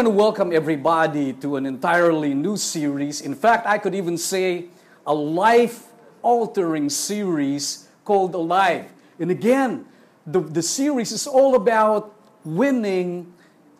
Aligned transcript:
want 0.00 0.08
to 0.08 0.16
welcome 0.16 0.50
everybody 0.50 1.34
to 1.34 1.56
an 1.56 1.66
entirely 1.66 2.32
new 2.32 2.56
series. 2.56 3.20
In 3.20 3.34
fact, 3.34 3.66
I 3.66 3.76
could 3.76 3.94
even 3.94 4.16
say 4.16 4.72
a 5.06 5.12
life 5.12 5.92
altering 6.22 6.88
series 6.88 7.86
called 8.02 8.34
Alive. 8.34 8.88
And 9.18 9.30
again, 9.30 9.84
the, 10.24 10.40
the 10.40 10.62
series 10.62 11.12
is 11.12 11.26
all 11.26 11.54
about 11.54 12.16
winning 12.46 13.30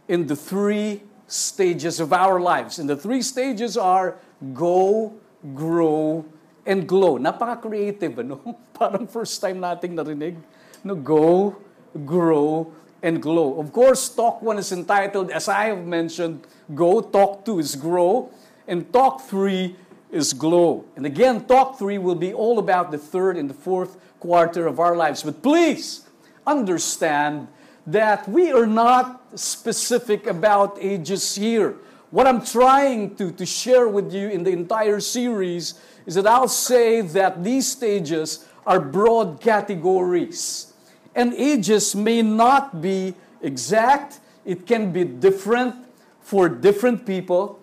in 0.09 0.27
the 0.27 0.37
three 0.37 1.01
stages 1.27 2.01
of 2.01 2.13
our 2.13 2.39
lives. 2.39 2.79
And 2.79 2.85
the 2.85 3.01
three 3.01 3.23
stages 3.23 3.79
are 3.79 4.19
go, 4.53 5.15
grow, 5.55 6.27
and 6.67 6.87
glow. 6.87 7.17
Napaka-creative, 7.17 8.19
ano? 8.19 8.59
Parang 8.75 9.07
first 9.07 9.41
time 9.41 9.57
nating 9.57 9.97
narinig. 9.97 10.37
No, 10.85 10.97
go, 10.97 11.57
grow, 12.05 12.75
and 13.03 13.23
glow. 13.23 13.59
Of 13.59 13.73
course, 13.73 14.09
talk 14.09 14.43
one 14.43 14.59
is 14.59 14.73
entitled, 14.73 15.31
as 15.31 15.49
I 15.49 15.67
have 15.67 15.87
mentioned, 15.87 16.47
go. 16.75 17.01
Talk 17.01 17.45
two 17.45 17.59
is 17.59 17.77
grow. 17.77 18.31
And 18.67 18.93
talk 18.93 19.23
three 19.23 19.77
is 20.11 20.33
glow. 20.33 20.85
And 20.97 21.07
again, 21.07 21.47
talk 21.47 21.79
three 21.79 21.99
will 21.99 22.15
be 22.15 22.33
all 22.33 22.59
about 22.59 22.91
the 22.91 22.99
third 22.99 23.37
and 23.37 23.49
the 23.49 23.55
fourth 23.55 23.97
quarter 24.21 24.67
of 24.67 24.79
our 24.79 24.97
lives. 24.97 25.23
But 25.23 25.43
please 25.43 26.07
understand 26.47 27.49
that 27.87 28.29
we 28.29 28.53
are 28.53 28.67
not 28.67 29.39
specific 29.39 30.27
about 30.27 30.77
ages 30.81 31.35
here. 31.35 31.77
What 32.11 32.27
I'm 32.27 32.45
trying 32.45 33.15
to, 33.17 33.31
to 33.33 33.47
share 33.47 33.89
with 33.89 34.13
you 34.13 34.29
in 34.29 34.43
the 34.43 34.51
entire 34.51 35.01
series 35.01 35.75
is 36.07 36.17
that 36.17 36.27
I'll 36.27 36.49
say 36.49 37.01
that 37.01 37.45
these 37.45 37.71
stages 37.71 38.47
are 38.67 38.81
broad 38.81 39.41
categories. 39.41 40.70
And 41.15 41.35
ages 41.35 41.95
may 41.95 42.23
not 42.23 42.81
be 42.81 43.15
exact, 43.43 44.21
it 44.45 44.67
can 44.67 44.93
be 44.93 45.05
different 45.05 45.75
for 46.21 46.49
different 46.49 47.05
people. 47.07 47.59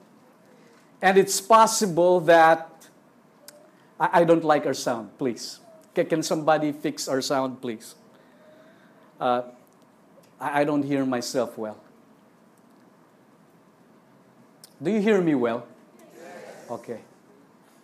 And 1.01 1.17
it's 1.17 1.39
possible 1.39 2.19
that 2.21 2.87
I, 3.99 4.21
I 4.21 4.23
don't 4.23 4.43
like 4.43 4.65
our 4.65 4.73
sound, 4.73 5.17
please. 5.17 5.59
Can, 5.95 6.07
can 6.07 6.23
somebody 6.23 6.71
fix 6.71 7.07
our 7.07 7.21
sound, 7.21 7.61
please? 7.61 7.95
Uh, 9.19 9.43
I, 10.39 10.61
I 10.61 10.63
don't 10.63 10.83
hear 10.83 11.05
myself 11.05 11.57
well. 11.57 11.77
Do 14.81 14.91
you 14.91 15.01
hear 15.01 15.21
me 15.21 15.33
well? 15.33 15.65
Okay. 16.69 16.99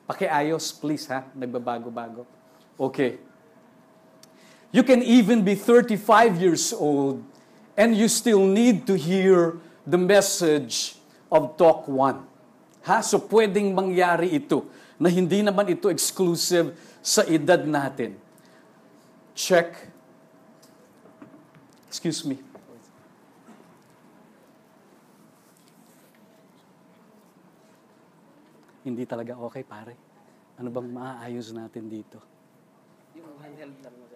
Pakiayos, 0.08 0.80
please, 0.80 1.08
ha? 1.08 1.24
Nagbabago-bago. 1.38 2.26
Okay. 2.80 3.18
You 4.74 4.82
can 4.82 5.06
even 5.06 5.46
be 5.46 5.54
35 5.54 6.42
years 6.42 6.74
old 6.74 7.22
and 7.78 7.94
you 7.94 8.10
still 8.10 8.42
need 8.42 8.90
to 8.90 8.98
hear 8.98 9.62
the 9.86 10.02
message 10.02 10.98
of 11.30 11.54
Talk 11.62 11.86
1. 11.86 12.18
Ha? 12.90 13.06
So 13.06 13.22
pwedeng 13.30 13.70
mangyari 13.78 14.34
ito 14.34 14.66
na 14.98 15.14
hindi 15.14 15.46
naman 15.46 15.70
ito 15.70 15.94
exclusive 15.94 16.74
sa 17.06 17.22
edad 17.30 17.62
natin. 17.70 18.18
Check. 19.38 19.78
Excuse 21.86 22.26
me. 22.26 22.42
Hindi 28.82 29.06
talaga 29.06 29.38
okay, 29.38 29.62
pare. 29.62 29.94
Ano 30.58 30.74
bang 30.74 30.90
maaayos 30.90 31.54
natin 31.54 31.86
dito? 31.86 32.18
Yung 33.14 33.38
handheld 33.38 33.78
lang. 33.86 34.13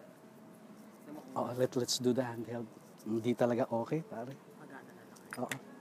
Oh, 1.35 1.51
let, 1.57 1.75
let's 1.75 1.97
do 1.99 2.13
the 2.13 2.21
handheld. 2.21 2.65
Hindi 3.05 3.33
talaga 3.35 3.67
okay, 3.71 4.03
pare. 4.03 4.35
Magana 4.59 4.89
na 4.91 5.03
lang. 5.03 5.47
Oo. 5.47 5.76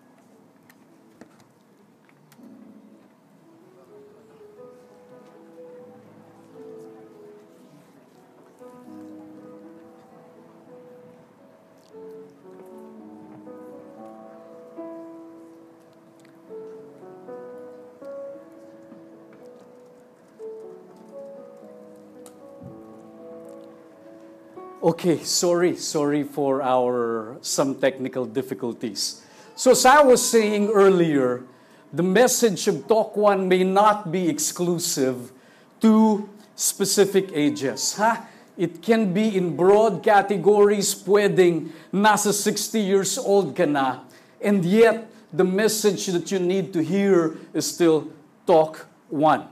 Okay, 24.96 25.20
sorry, 25.24 25.76
sorry 25.76 26.24
for 26.24 26.64
our 26.64 27.36
some 27.42 27.74
technical 27.76 28.24
difficulties. 28.24 29.20
So 29.54 29.72
as 29.76 29.84
I 29.84 30.00
was 30.00 30.24
saying 30.24 30.72
earlier, 30.72 31.44
the 31.92 32.02
message 32.02 32.66
of 32.66 32.88
Talk 32.88 33.14
One 33.14 33.46
may 33.46 33.62
not 33.62 34.10
be 34.10 34.26
exclusive 34.26 35.36
to 35.84 36.26
specific 36.56 37.28
ages. 37.36 37.92
Ha? 38.00 38.24
It 38.56 38.80
can 38.80 39.12
be 39.12 39.36
in 39.36 39.54
broad 39.54 40.00
categories, 40.00 40.96
pwedeng 41.04 41.68
nasa 41.92 42.32
60 42.32 42.80
years 42.80 43.18
old 43.20 43.52
ka 43.52 43.68
na, 43.68 44.00
and 44.40 44.64
yet 44.64 45.12
the 45.28 45.44
message 45.44 46.08
that 46.08 46.32
you 46.32 46.40
need 46.40 46.72
to 46.72 46.80
hear 46.80 47.36
is 47.52 47.68
still 47.68 48.08
Talk 48.48 48.88
One. 49.12 49.44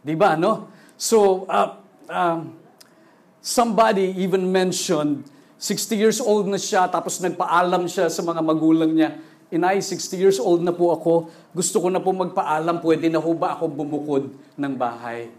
Di 0.00 0.16
ba, 0.16 0.40
no? 0.40 0.72
So, 0.96 1.44
uh, 1.52 1.76
um, 2.08 2.63
Somebody 3.44 4.16
even 4.24 4.48
mentioned, 4.48 5.28
60 5.60 6.00
years 6.00 6.16
old 6.16 6.48
na 6.48 6.56
siya, 6.56 6.88
tapos 6.88 7.20
nagpaalam 7.20 7.84
siya 7.84 8.08
sa 8.08 8.24
mga 8.24 8.40
magulang 8.40 8.88
niya, 8.96 9.20
Inay, 9.54 9.78
60 9.78 10.18
years 10.18 10.38
old 10.42 10.66
na 10.66 10.72
po 10.72 10.90
ako, 10.90 11.30
gusto 11.54 11.78
ko 11.78 11.86
na 11.86 12.02
po 12.02 12.10
magpaalam, 12.10 12.82
pwede 12.82 13.06
na 13.06 13.22
ho 13.22 13.30
ba 13.36 13.54
ako 13.54 13.70
bumukod 13.70 14.34
ng 14.58 14.74
bahay? 14.74 15.30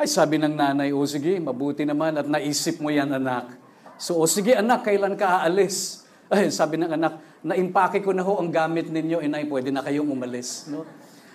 Ay, 0.00 0.08
sabi 0.08 0.40
ng 0.40 0.56
nanay, 0.56 0.96
o 0.96 1.04
sige, 1.04 1.36
mabuti 1.36 1.84
naman 1.84 2.16
at 2.16 2.24
naisip 2.24 2.80
mo 2.80 2.88
yan, 2.88 3.12
anak. 3.12 3.52
So, 4.00 4.16
o 4.16 4.24
sige, 4.24 4.56
anak, 4.56 4.88
kailan 4.88 5.18
ka 5.18 5.44
aalis? 5.44 6.08
Ay, 6.32 6.48
sabi 6.48 6.80
ng 6.80 6.96
anak, 6.96 7.20
naimpake 7.44 8.00
ko 8.00 8.16
na 8.16 8.24
ho 8.24 8.40
ang 8.40 8.48
gamit 8.48 8.88
ninyo, 8.88 9.20
inay, 9.20 9.44
pwede 9.44 9.68
na 9.68 9.84
kayong 9.84 10.08
umalis. 10.08 10.70
No? 10.72 10.88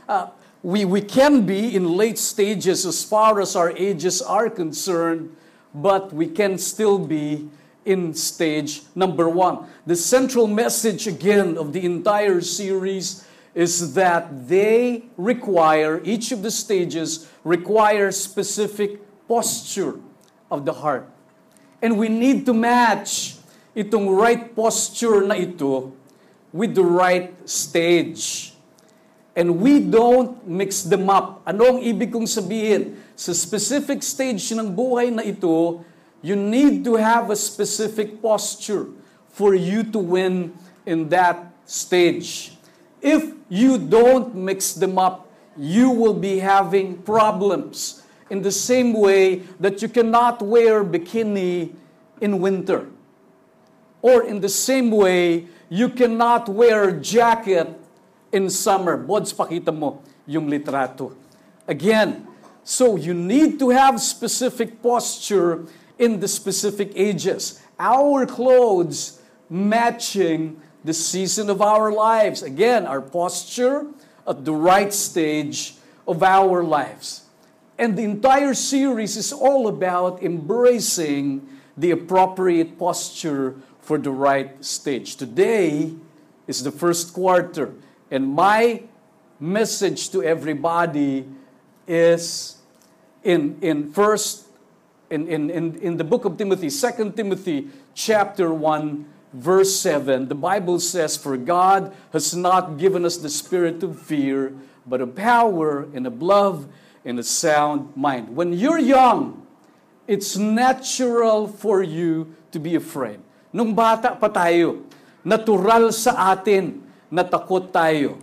Uh, 0.09 0.33
we, 0.65 0.81
we 0.81 1.03
can 1.03 1.45
be 1.45 1.77
in 1.77 1.93
late 1.93 2.17
stages 2.17 2.89
as 2.89 3.05
far 3.05 3.37
as 3.37 3.53
our 3.53 3.69
ages 3.77 4.25
are 4.25 4.49
concerned, 4.49 5.29
but 5.81 6.11
we 6.11 6.27
can 6.27 6.57
still 6.57 6.97
be 6.97 7.49
in 7.85 8.13
stage 8.13 8.83
number 8.95 9.29
one. 9.29 9.65
The 9.85 9.95
central 9.95 10.47
message 10.47 11.07
again 11.07 11.57
of 11.57 11.71
the 11.71 11.85
entire 11.85 12.41
series 12.41 13.23
is 13.55 13.93
that 13.93 14.47
they 14.47 15.05
require, 15.15 16.01
each 16.03 16.31
of 16.31 16.43
the 16.43 16.51
stages 16.51 17.25
require 17.43 18.11
specific 18.11 18.99
posture 19.27 19.95
of 20.51 20.65
the 20.65 20.73
heart. 20.73 21.09
And 21.81 21.97
we 21.97 22.09
need 22.09 22.45
to 22.45 22.53
match 22.53 23.37
itong 23.75 24.09
right 24.09 24.53
posture 24.53 25.21
na 25.21 25.35
ito 25.35 25.93
with 26.51 26.75
the 26.75 26.83
right 26.83 27.33
stage. 27.47 28.53
And 29.37 29.61
we 29.61 29.79
don't 29.79 30.41
mix 30.49 30.81
them 30.81 31.09
up. 31.09 31.45
Ano 31.45 31.77
ang 31.77 31.79
ibig 31.81 32.09
kong 32.09 32.25
sabihin? 32.25 32.97
Sa 33.17 33.33
specific 33.33 34.05
stage 34.05 34.53
ng 34.53 34.77
buhay 34.77 35.09
na 35.09 35.25
ito, 35.25 35.81
you 36.21 36.37
need 36.37 36.85
to 36.85 37.01
have 37.01 37.33
a 37.33 37.37
specific 37.37 38.21
posture 38.21 38.93
for 39.33 39.57
you 39.57 39.81
to 39.81 39.97
win 39.97 40.53
in 40.85 41.09
that 41.09 41.49
stage. 41.65 42.53
If 43.01 43.33
you 43.49 43.81
don't 43.81 44.37
mix 44.37 44.77
them 44.77 45.01
up, 45.01 45.25
you 45.57 45.89
will 45.89 46.13
be 46.13 46.37
having 46.37 47.01
problems. 47.01 48.05
In 48.29 48.45
the 48.45 48.53
same 48.53 48.93
way 48.93 49.41
that 49.57 49.81
you 49.81 49.89
cannot 49.89 50.37
wear 50.45 50.85
bikini 50.85 51.73
in 52.21 52.37
winter. 52.37 52.85
Or 54.05 54.21
in 54.29 54.45
the 54.45 54.51
same 54.53 54.93
way, 54.93 55.49
you 55.73 55.89
cannot 55.89 56.45
wear 56.53 56.93
jacket 57.01 57.73
in 58.29 58.53
summer. 58.53 58.93
Bods, 58.93 59.33
pakita 59.33 59.73
mo 59.73 60.05
yung 60.29 60.45
litrato. 60.45 61.17
Again, 61.65 62.26
so 62.67 62.97
you 62.97 63.13
need 63.13 63.59
to 63.59 63.69
have 63.69 64.01
specific 64.01 64.83
posture 64.83 65.63
in 65.97 66.19
the 66.19 66.27
specific 66.27 66.91
ages. 66.95 67.63
Our 67.79 68.25
clothes 68.25 69.21
matching 69.49 70.59
the 70.83 70.93
season 70.93 71.49
of 71.49 71.61
our 71.61 71.93
lives. 71.93 72.43
Again, 72.43 72.85
our 72.85 72.99
posture 72.99 73.87
at 74.27 74.43
the 74.43 74.51
right 74.51 74.93
stage 74.93 75.75
of 76.05 76.21
our 76.21 76.61
lives. 76.61 77.23
And 77.77 77.97
the 77.97 78.03
entire 78.03 78.53
series 78.53 79.15
is 79.15 79.31
all 79.31 79.69
about 79.69 80.21
embracing 80.21 81.47
the 81.77 81.91
appropriate 81.91 82.77
posture 82.77 83.55
for 83.79 83.97
the 83.97 84.11
right 84.11 84.59
stage. 84.59 85.15
Today 85.15 85.93
is 86.47 86.63
the 86.63 86.71
first 86.71 87.13
quarter, 87.13 87.75
and 88.11 88.27
my 88.27 88.83
message 89.39 90.09
to 90.09 90.21
everybody 90.21 91.25
is 91.87 92.56
in, 93.23 93.57
in 93.61 93.91
first 93.91 94.47
in, 95.09 95.27
in, 95.27 95.49
in, 95.49 95.75
in 95.79 95.97
the 95.97 96.03
book 96.03 96.25
of 96.25 96.37
Timothy, 96.37 96.69
Second 96.69 97.15
Timothy 97.15 97.67
chapter 97.93 98.53
1, 98.53 99.05
verse 99.33 99.75
7, 99.79 100.27
the 100.27 100.35
Bible 100.35 100.79
says, 100.79 101.15
For 101.15 101.37
God 101.37 101.95
has 102.11 102.35
not 102.35 102.77
given 102.77 103.05
us 103.05 103.17
the 103.17 103.29
spirit 103.29 103.83
of 103.83 103.99
fear, 103.99 104.53
but 104.85 105.01
of 105.01 105.15
power 105.15 105.87
and 105.93 106.07
of 106.07 106.21
love 106.21 106.67
and 107.05 107.19
a 107.19 107.23
sound 107.23 107.95
mind. 107.95 108.35
When 108.35 108.51
you're 108.51 108.79
young, 108.79 109.47
it's 110.07 110.35
natural 110.35 111.47
for 111.47 111.83
you 111.83 112.35
to 112.51 112.59
be 112.59 112.75
afraid. 112.75 113.19
Nung 113.51 113.75
bata 113.75 114.15
pa 114.15 114.27
tayo, 114.27 114.83
natural 115.23 115.91
sa 115.91 116.35
atin 116.35 116.83
na 117.11 117.23
takot 117.23 117.71
tayo. 117.71 118.19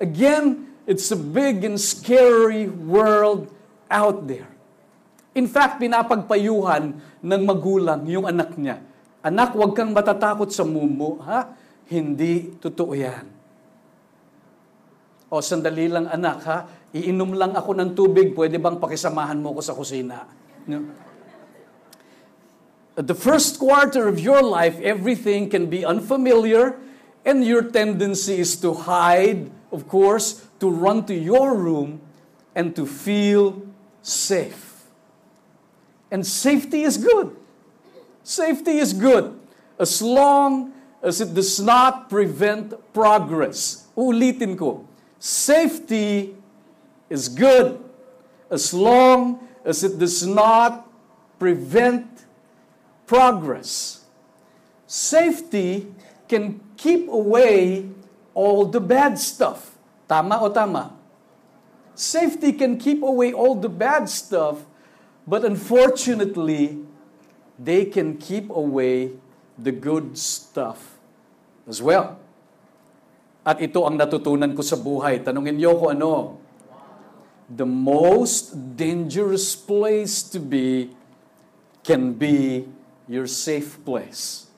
Again, 0.00 0.72
it's 0.88 1.12
a 1.12 1.16
big 1.16 1.64
and 1.64 1.80
scary 1.80 2.66
world 2.68 3.52
out 3.92 4.24
there. 4.24 4.48
In 5.36 5.44
fact, 5.48 5.80
pinapagpayuhan 5.80 6.96
ng 7.20 7.42
magulang 7.44 8.04
yung 8.08 8.24
anak 8.24 8.56
niya. 8.56 8.80
Anak, 9.20 9.52
huwag 9.52 9.76
kang 9.76 9.92
matatakot 9.92 10.48
sa 10.48 10.64
mumo, 10.64 11.20
ha? 11.24 11.52
Hindi 11.88 12.56
totoo 12.58 12.92
yan. 12.96 13.24
O, 15.32 15.40
sandali 15.40 15.88
lang 15.88 16.08
anak, 16.08 16.38
ha? 16.44 16.58
Iinom 16.92 17.32
lang 17.32 17.56
ako 17.56 17.72
ng 17.72 17.90
tubig, 17.96 18.36
pwede 18.36 18.60
bang 18.60 18.76
pakisamahan 18.76 19.40
mo 19.40 19.56
ko 19.56 19.60
sa 19.64 19.72
kusina? 19.72 20.28
No? 20.68 20.84
At 22.92 23.08
the 23.08 23.16
first 23.16 23.56
quarter 23.56 24.04
of 24.12 24.20
your 24.20 24.44
life, 24.44 24.76
everything 24.84 25.48
can 25.48 25.72
be 25.72 25.80
unfamiliar, 25.80 26.76
and 27.24 27.40
your 27.40 27.64
tendency 27.64 28.44
is 28.44 28.60
to 28.60 28.76
hide, 28.76 29.48
of 29.72 29.88
course, 29.88 30.44
to 30.60 30.68
run 30.68 31.08
to 31.08 31.16
your 31.16 31.56
room, 31.56 32.04
and 32.52 32.76
to 32.76 32.84
feel 32.84 33.64
safe. 34.02 34.84
And 36.10 36.26
safety 36.26 36.82
is 36.82 36.98
good. 36.98 37.34
Safety 38.22 38.78
is 38.78 38.92
good 38.92 39.38
as 39.78 40.02
long 40.02 40.72
as 41.02 41.20
it 41.20 41.34
does 41.34 41.58
not 41.58 42.10
prevent 42.10 42.74
progress. 42.92 43.88
Ulitin 43.96 44.58
ko, 44.58 44.86
safety 45.18 46.36
is 47.10 47.28
good 47.28 47.82
as 48.50 48.72
long 48.72 49.48
as 49.64 49.82
it 49.82 49.98
does 49.98 50.26
not 50.26 50.86
prevent 51.38 52.06
progress. 53.06 54.04
Safety 54.86 55.88
can 56.28 56.60
keep 56.76 57.08
away 57.08 57.88
all 58.34 58.66
the 58.66 58.80
bad 58.80 59.18
stuff. 59.18 59.76
Tama 60.06 60.38
o 60.40 60.48
tama? 60.52 60.92
Safety 61.94 62.52
can 62.52 62.80
keep 62.80 63.02
away 63.02 63.32
all 63.32 63.54
the 63.54 63.68
bad 63.68 64.08
stuff, 64.08 64.64
but 65.28 65.44
unfortunately, 65.44 66.80
they 67.58 67.84
can 67.84 68.16
keep 68.16 68.48
away 68.48 69.12
the 69.60 69.72
good 69.72 70.16
stuff 70.16 70.96
as 71.68 71.84
well. 71.84 72.16
At 73.44 73.60
ito 73.60 73.84
ang 73.84 73.98
natutunan 73.98 74.54
ko 74.56 74.62
sa 74.62 74.78
buhay. 74.78 75.20
Tanungin 75.20 75.58
niyo 75.58 75.76
ko 75.76 75.90
ano? 75.92 76.38
The 77.52 77.68
most 77.68 78.54
dangerous 78.78 79.52
place 79.52 80.24
to 80.32 80.40
be 80.40 80.94
can 81.84 82.14
be 82.16 82.64
your 83.10 83.26
safe 83.26 83.82
place. 83.84 84.48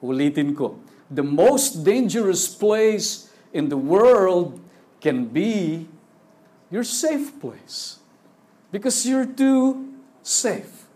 Ulitin 0.00 0.56
ko. 0.56 0.78
The 1.12 1.26
most 1.26 1.84
dangerous 1.84 2.48
place 2.48 3.28
in 3.52 3.68
the 3.68 3.76
world 3.76 4.56
can 5.02 5.28
be 5.28 5.91
your 6.72 6.82
safe 6.82 7.36
place. 7.36 8.00
Because 8.72 9.04
you're 9.04 9.28
too 9.28 9.92
safe. 10.24 10.88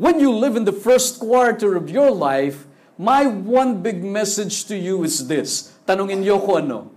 When 0.00 0.18
you 0.18 0.32
live 0.32 0.56
in 0.56 0.64
the 0.64 0.72
first 0.72 1.20
quarter 1.20 1.76
of 1.76 1.92
your 1.92 2.10
life, 2.10 2.64
my 2.96 3.28
one 3.28 3.84
big 3.84 4.02
message 4.02 4.64
to 4.72 4.74
you 4.74 5.04
is 5.04 5.28
this. 5.28 5.76
Tanungin 5.84 6.24
niyo 6.24 6.40
ko 6.40 6.56
ano? 6.64 6.88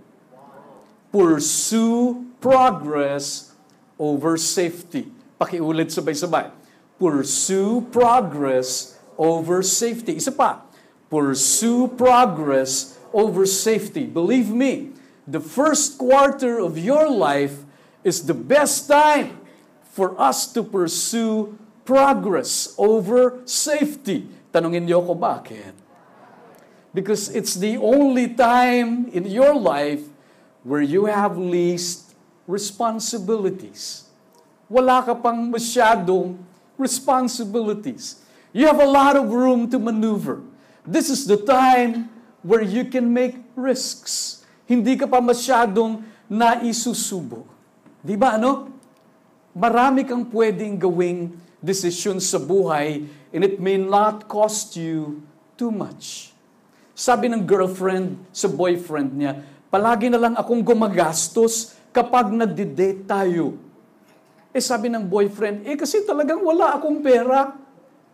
Pursue 1.12 2.32
progress 2.40 3.52
over 4.00 4.40
safety. 4.40 5.12
Pakiulit 5.36 5.92
sabay-sabay. 5.92 6.48
Pursue 6.96 7.84
progress 7.92 8.96
over 9.20 9.60
safety. 9.60 10.16
Isa 10.16 10.32
pa. 10.32 10.64
Pursue 11.12 11.86
progress 11.92 12.96
over 13.12 13.44
safety. 13.44 14.08
Believe 14.08 14.50
me, 14.50 14.97
the 15.28 15.44
first 15.44 16.00
quarter 16.00 16.56
of 16.56 16.80
your 16.80 17.04
life 17.12 17.60
is 18.00 18.24
the 18.24 18.32
best 18.32 18.88
time 18.88 19.36
for 19.92 20.16
us 20.16 20.48
to 20.56 20.64
pursue 20.64 21.52
progress 21.84 22.72
over 22.80 23.44
safety. 23.44 24.24
Tanungin 24.48 24.88
niyo 24.88 25.04
ko 25.04 25.12
bakit? 25.12 25.76
Because 26.96 27.28
it's 27.28 27.60
the 27.60 27.76
only 27.76 28.32
time 28.32 29.12
in 29.12 29.28
your 29.28 29.52
life 29.52 30.00
where 30.64 30.80
you 30.80 31.04
have 31.04 31.36
least 31.36 32.16
responsibilities. 32.48 34.08
Wala 34.72 35.04
ka 35.04 35.12
pang 35.12 35.52
masyadong 35.52 36.40
responsibilities. 36.80 38.24
You 38.56 38.64
have 38.64 38.80
a 38.80 38.88
lot 38.88 39.20
of 39.20 39.28
room 39.28 39.68
to 39.68 39.76
maneuver. 39.76 40.40
This 40.88 41.12
is 41.12 41.28
the 41.28 41.36
time 41.36 42.08
where 42.40 42.64
you 42.64 42.88
can 42.88 43.12
make 43.12 43.36
risks. 43.52 44.37
Hindi 44.68 45.00
ka 45.00 45.08
pa 45.08 45.24
masyadong 45.24 46.04
naisusubo. 46.28 47.48
Di 48.04 48.20
ba 48.20 48.36
ano? 48.36 48.68
Marami 49.56 50.04
kang 50.04 50.28
pwedeng 50.28 50.76
gawing 50.76 51.32
desisyon 51.64 52.20
sa 52.20 52.36
buhay 52.36 53.08
and 53.32 53.42
it 53.42 53.56
may 53.58 53.80
not 53.80 54.28
cost 54.28 54.76
you 54.76 55.24
too 55.56 55.72
much. 55.72 56.36
Sabi 56.92 57.32
ng 57.32 57.48
girlfriend 57.48 58.20
sa 58.28 58.46
boyfriend 58.46 59.16
niya, 59.16 59.40
palagi 59.72 60.12
na 60.12 60.20
lang 60.20 60.34
akong 60.36 60.60
gumagastos 60.60 61.72
kapag 61.88 62.28
nagde-date 62.28 63.08
tayo. 63.08 63.56
Eh 64.52 64.60
sabi 64.60 64.92
ng 64.92 65.08
boyfriend, 65.08 65.64
eh 65.64 65.80
kasi 65.80 66.04
talagang 66.04 66.44
wala 66.44 66.76
akong 66.76 67.00
pera. 67.00 67.56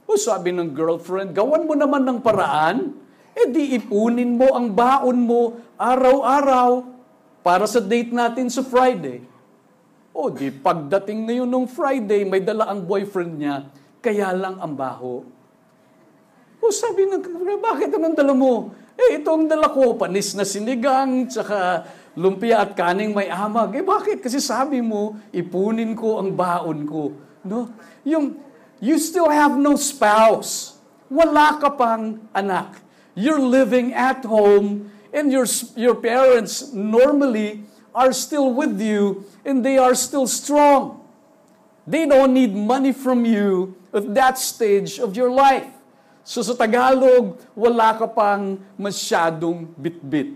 O 0.07 0.15
sabi 0.15 0.55
ng 0.55 0.71
girlfriend, 0.71 1.35
gawan 1.35 1.67
mo 1.67 1.75
naman 1.75 2.07
ng 2.07 2.19
paraan. 2.23 2.95
Eh 3.35 3.51
di 3.51 3.75
ipunin 3.75 4.39
mo 4.39 4.55
ang 4.55 4.71
baon 4.71 5.19
mo 5.27 5.59
araw-araw 5.75 6.87
para 7.43 7.67
sa 7.67 7.83
date 7.83 8.15
natin 8.15 8.47
sa 8.47 8.63
Friday. 8.63 9.27
O 10.15 10.31
di 10.31 10.55
pagdating 10.55 11.27
ngayon 11.27 11.49
nung 11.51 11.67
Friday, 11.67 12.23
may 12.23 12.39
dala 12.39 12.71
ang 12.71 12.87
boyfriend 12.87 13.35
niya, 13.35 13.67
kaya 13.99 14.31
lang 14.31 14.63
ang 14.63 14.79
baho. 14.79 15.27
O 16.63 16.71
sabi 16.71 17.11
ng 17.11 17.21
bakit 17.59 17.91
anong 17.91 18.15
dala 18.15 18.33
mo? 18.33 18.71
Eh, 18.95 19.19
ito 19.19 19.27
ang 19.35 19.51
dala 19.51 19.67
ko, 19.75 19.99
panis 19.99 20.39
na 20.39 20.47
sinigang, 20.47 21.27
tsaka 21.27 21.83
lumpia 22.15 22.63
at 22.63 22.79
kaning 22.79 23.11
may 23.11 23.27
amag. 23.27 23.75
Eh, 23.75 23.83
bakit? 23.83 24.23
Kasi 24.23 24.39
sabi 24.39 24.79
mo, 24.79 25.19
ipunin 25.35 25.99
ko 25.99 26.23
ang 26.23 26.31
baon 26.31 26.87
ko. 26.87 27.11
No? 27.43 27.75
Yung, 28.07 28.39
you 28.79 28.95
still 29.03 29.27
have 29.27 29.59
no 29.59 29.75
spouse. 29.75 30.79
Wala 31.11 31.59
ka 31.59 31.75
pang 31.75 32.23
anak. 32.31 32.84
You're 33.15 33.41
living 33.41 33.95
at 33.95 34.25
home, 34.25 34.91
and 35.13 35.31
your, 35.31 35.47
your 35.77 35.95
parents 35.95 36.73
normally 36.73 37.65
are 37.95 38.13
still 38.13 38.53
with 38.53 38.81
you, 38.81 39.25
and 39.45 39.65
they 39.65 39.79
are 39.79 39.95
still 39.95 40.27
strong. 40.27 41.01
They 41.87 42.07
don't 42.07 42.35
need 42.35 42.55
money 42.55 42.93
from 42.93 43.25
you 43.25 43.77
at 43.93 44.15
that 44.15 44.39
stage 44.39 44.99
of 44.99 45.15
your 45.17 45.31
life. 45.31 45.69
So 46.25 46.41
sa 46.41 46.57
Tagalog, 46.57 47.37
wala 47.53 48.01
ka 48.01 48.09
pang 48.09 48.57
masyadong 48.81 49.69
bitbit. 49.77 50.33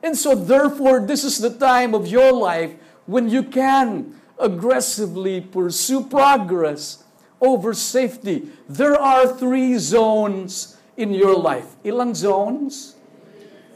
And 0.00 0.16
so 0.16 0.32
therefore, 0.34 1.04
this 1.04 1.22
is 1.22 1.36
the 1.38 1.52
time 1.52 1.92
of 1.92 2.08
your 2.08 2.32
life 2.32 2.72
when 3.04 3.28
you 3.28 3.44
can 3.44 4.16
aggressively 4.40 5.44
pursue 5.44 6.08
progress 6.08 7.04
over 7.44 7.74
safety. 7.74 8.48
There 8.66 8.96
are 8.96 9.28
three 9.28 9.76
zones 9.76 10.77
in 10.98 11.14
your 11.14 11.38
life. 11.38 11.78
Ilang 11.86 12.14
zones? 12.14 12.98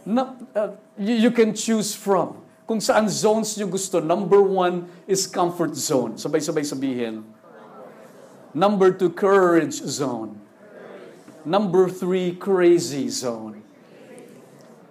Na, 0.05 0.35
uh, 0.55 0.75
you, 0.99 1.15
you 1.15 1.31
can 1.31 1.55
choose 1.55 1.95
from. 1.95 2.43
Kung 2.67 2.83
saan 2.83 3.09
zones 3.09 3.55
nyo 3.57 3.71
gusto. 3.71 4.03
Number 4.03 4.43
one 4.43 4.91
is 5.07 5.31
comfort 5.31 5.79
zone. 5.79 6.19
Sabay-sabay 6.19 6.67
sabihin. 6.67 7.23
Number 8.53 8.91
two, 8.91 9.09
courage 9.09 9.79
zone. 9.79 10.43
Number 11.47 11.89
three, 11.89 12.35
crazy 12.35 13.09
zone. 13.09 13.63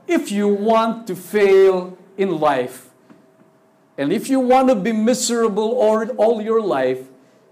If 0.08 0.32
you 0.32 0.48
want 0.48 1.08
to 1.08 1.16
fail 1.16 1.96
in 2.18 2.40
life, 2.40 2.90
and 3.98 4.12
if 4.12 4.30
you 4.30 4.40
want 4.40 4.68
to 4.70 4.76
be 4.76 4.92
miserable 4.92 5.78
all, 5.78 6.04
all 6.18 6.42
your 6.42 6.60
life, 6.60 7.08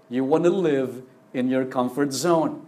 you 0.08 0.24
want 0.24 0.44
to 0.44 0.50
live 0.50 1.02
in 1.32 1.48
your 1.48 1.64
comfort 1.64 2.12
zone. 2.12 2.66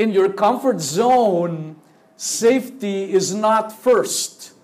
In 0.00 0.12
your 0.12 0.32
comfort 0.32 0.80
zone, 0.80 1.76
safety 2.16 3.12
is 3.12 3.34
not 3.34 3.70
first. 3.70 4.54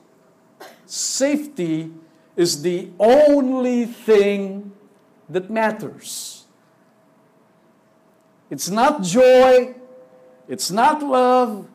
Safety 0.87 1.93
is 2.37 2.63
the 2.63 2.89
only 2.99 3.85
thing 3.85 4.73
that 5.29 5.51
matters. 5.51 6.47
It's 8.49 8.71
not 8.71 9.03
joy. 9.03 9.75
It's 10.49 10.71
not 10.71 11.03
love. 11.03 11.69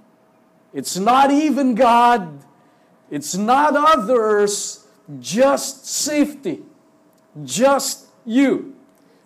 It's 0.73 0.97
not 0.97 1.29
even 1.29 1.75
God. 1.75 2.43
It's 3.11 3.35
not 3.35 3.75
others. 3.75 4.87
Just 5.19 5.85
safety. 5.85 6.63
Just 7.43 8.07
you. 8.25 8.73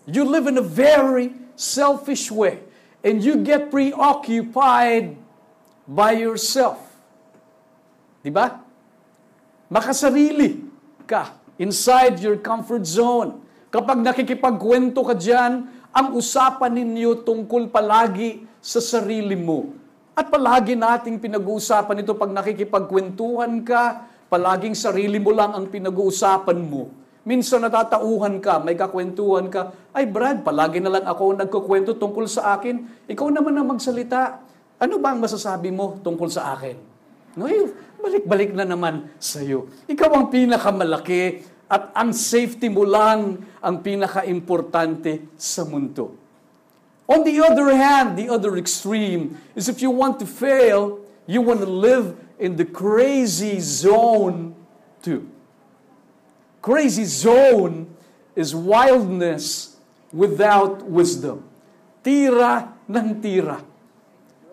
You 0.05 0.25
live 0.25 0.45
in 0.47 0.57
a 0.57 0.61
very 0.61 1.31
selfish 1.55 2.29
way. 2.29 2.64
And 3.05 3.21
you 3.21 3.37
get 3.45 3.69
preoccupied 3.69 5.13
by 5.85 6.17
yourself. 6.17 6.81
Di 8.25 8.33
ba? 8.33 8.57
Makasarili 9.69 10.65
ka 11.05 11.37
inside 11.61 12.17
your 12.17 12.41
comfort 12.41 12.81
zone. 12.81 13.45
Kapag 13.69 14.01
nakikipagkwento 14.01 15.05
ka 15.05 15.13
dyan, 15.13 15.69
ang 15.93 16.07
usapan 16.17 16.73
ninyo 16.73 17.21
tungkol 17.21 17.69
palagi 17.69 18.41
sa 18.57 18.81
sarili 18.81 19.37
mo. 19.37 19.69
At 20.17 20.33
palagi 20.33 20.73
nating 20.73 21.21
pinag-uusapan 21.21 22.01
ito 22.01 22.17
pag 22.17 22.33
nakikipagkwentuhan 22.33 23.61
ka, 23.61 24.09
palaging 24.25 24.73
sarili 24.73 25.21
mo 25.21 25.29
lang 25.29 25.53
ang 25.53 25.69
pinag-uusapan 25.69 26.57
mo. 26.57 26.89
Minsan 27.25 27.65
natatauhan 27.65 28.37
ka, 28.37 28.61
may 28.61 28.77
kakwentuhan 28.77 29.49
ka, 29.49 29.73
ay 29.97 30.05
Brad, 30.05 30.45
palagi 30.45 30.77
na 30.77 30.93
lang 30.93 31.05
ako 31.09 31.33
nagkukwento 31.33 31.97
tungkol 31.97 32.29
sa 32.29 32.53
akin. 32.53 33.09
Ikaw 33.09 33.27
naman 33.33 33.57
ang 33.57 33.73
magsalita. 33.73 34.45
Ano 34.77 35.01
ba 35.01 35.17
ang 35.17 35.25
masasabi 35.25 35.73
mo 35.73 35.97
tungkol 36.05 36.29
sa 36.29 36.53
akin? 36.53 36.77
No, 37.33 37.49
eh, 37.49 37.73
balik-balik 37.97 38.53
na 38.53 38.61
naman 38.61 39.09
sa 39.17 39.41
iyo. 39.41 39.73
Ikaw 39.89 40.09
ang 40.13 40.25
pinakamalaki 40.29 41.41
at 41.65 41.89
ang 41.97 42.13
safety 42.13 42.69
mo 42.69 42.85
lang 42.85 43.41
ang 43.57 43.81
pinaka-importante 43.81 45.33
sa 45.33 45.65
mundo. 45.65 46.13
On 47.09 47.25
the 47.25 47.41
other 47.41 47.73
hand, 47.73 48.21
the 48.21 48.29
other 48.29 48.53
extreme 48.53 49.33
is 49.57 49.65
if 49.65 49.81
you 49.81 49.89
want 49.89 50.21
to 50.21 50.29
fail, 50.29 51.01
you 51.25 51.41
want 51.41 51.57
to 51.61 51.69
live 51.69 52.13
in 52.37 52.53
the 52.53 52.69
crazy 52.69 53.57
zone 53.57 54.53
too. 55.01 55.25
Crazy 56.65 57.05
zone 57.05 57.93
is 58.33 58.57
wildness 58.57 59.77
without 60.09 60.81
wisdom. 60.89 61.45
Tira 62.01 62.73
ng 62.89 63.21
tira. 63.21 63.61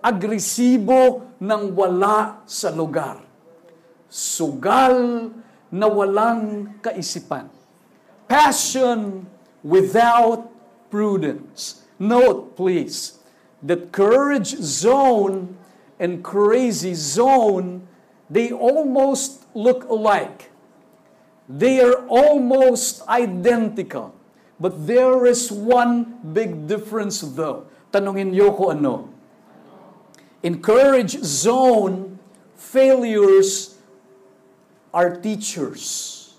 Agresibo 0.05 1.33
ng 1.41 1.73
wala 1.73 2.45
sa 2.45 2.69
lugar. 2.69 3.17
Sugal 4.13 5.33
na 5.73 5.89
walang 5.89 6.77
kaisipan. 6.85 7.49
Passion 8.29 9.25
without 9.65 10.53
prudence. 10.93 11.89
Note, 11.97 12.61
please, 12.61 13.25
that 13.65 13.89
courage 13.89 14.53
zone 14.61 15.57
and 15.97 16.21
crazy 16.21 16.93
zone, 16.93 17.89
they 18.29 18.53
almost 18.53 19.49
look 19.57 19.89
alike. 19.89 20.52
They 21.49 21.81
are 21.81 22.07
almost 22.07 23.07
identical. 23.09 24.15
But 24.61 24.87
there 24.87 25.27
is 25.27 25.51
one 25.51 26.19
big 26.33 26.67
difference 26.67 27.21
though. 27.21 27.67
Tanungin 27.93 28.33
niyo 28.33 28.57
ko 28.57 28.71
ano. 28.71 29.11
In 30.43 30.63
courage 30.63 31.19
zone, 31.23 32.19
failures 32.55 33.79
are 34.95 35.19
teachers. 35.19 36.35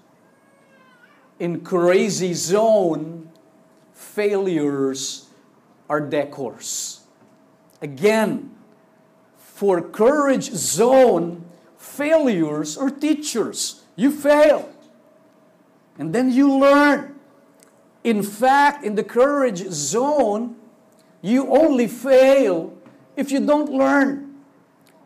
In 1.39 1.61
crazy 1.61 2.33
zone, 2.33 3.29
failures 3.93 5.27
are 5.89 6.01
decors. 6.01 7.03
Again, 7.81 8.55
for 9.37 9.81
courage 9.81 10.51
zone, 10.51 11.45
failures 11.77 12.77
are 12.77 12.89
teachers. 12.89 13.83
You 13.95 14.09
fail. 14.11 14.72
And 15.97 16.13
then 16.13 16.31
you 16.31 16.57
learn. 16.57 17.15
In 18.03 18.23
fact, 18.23 18.83
in 18.83 18.95
the 18.95 19.03
courage 19.03 19.59
zone, 19.69 20.55
you 21.21 21.47
only 21.49 21.87
fail 21.87 22.73
if 23.15 23.31
you 23.31 23.39
don't 23.39 23.71
learn. 23.71 24.35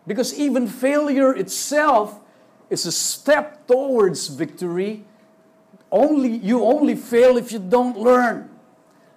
Because 0.07 0.37
even 0.39 0.67
failure 0.67 1.35
itself 1.35 2.19
is 2.69 2.85
a 2.85 2.91
step 2.91 3.67
towards 3.67 4.27
victory. 4.27 5.05
Only 5.91 6.37
you 6.37 6.63
only 6.63 6.95
fail 6.95 7.37
if 7.37 7.51
you 7.51 7.59
don't 7.59 7.97
learn. 7.97 8.49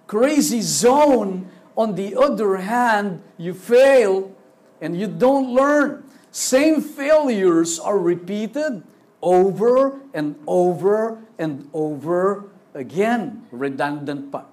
Crazy 0.07 0.61
zone, 0.61 1.49
on 1.77 1.95
the 1.95 2.15
other 2.15 2.57
hand, 2.57 3.23
you 3.37 3.53
fail 3.53 4.35
and 4.81 4.99
you 4.99 5.07
don't 5.07 5.53
learn. 5.53 6.03
Same 6.31 6.81
failures 6.81 7.79
are 7.79 7.97
repeated 7.97 8.83
over 9.21 10.01
and 10.13 10.35
over 10.47 11.21
and 11.37 11.69
over 11.73 12.49
again. 12.73 13.45
Redundant 13.51 14.31
pa. 14.31 14.45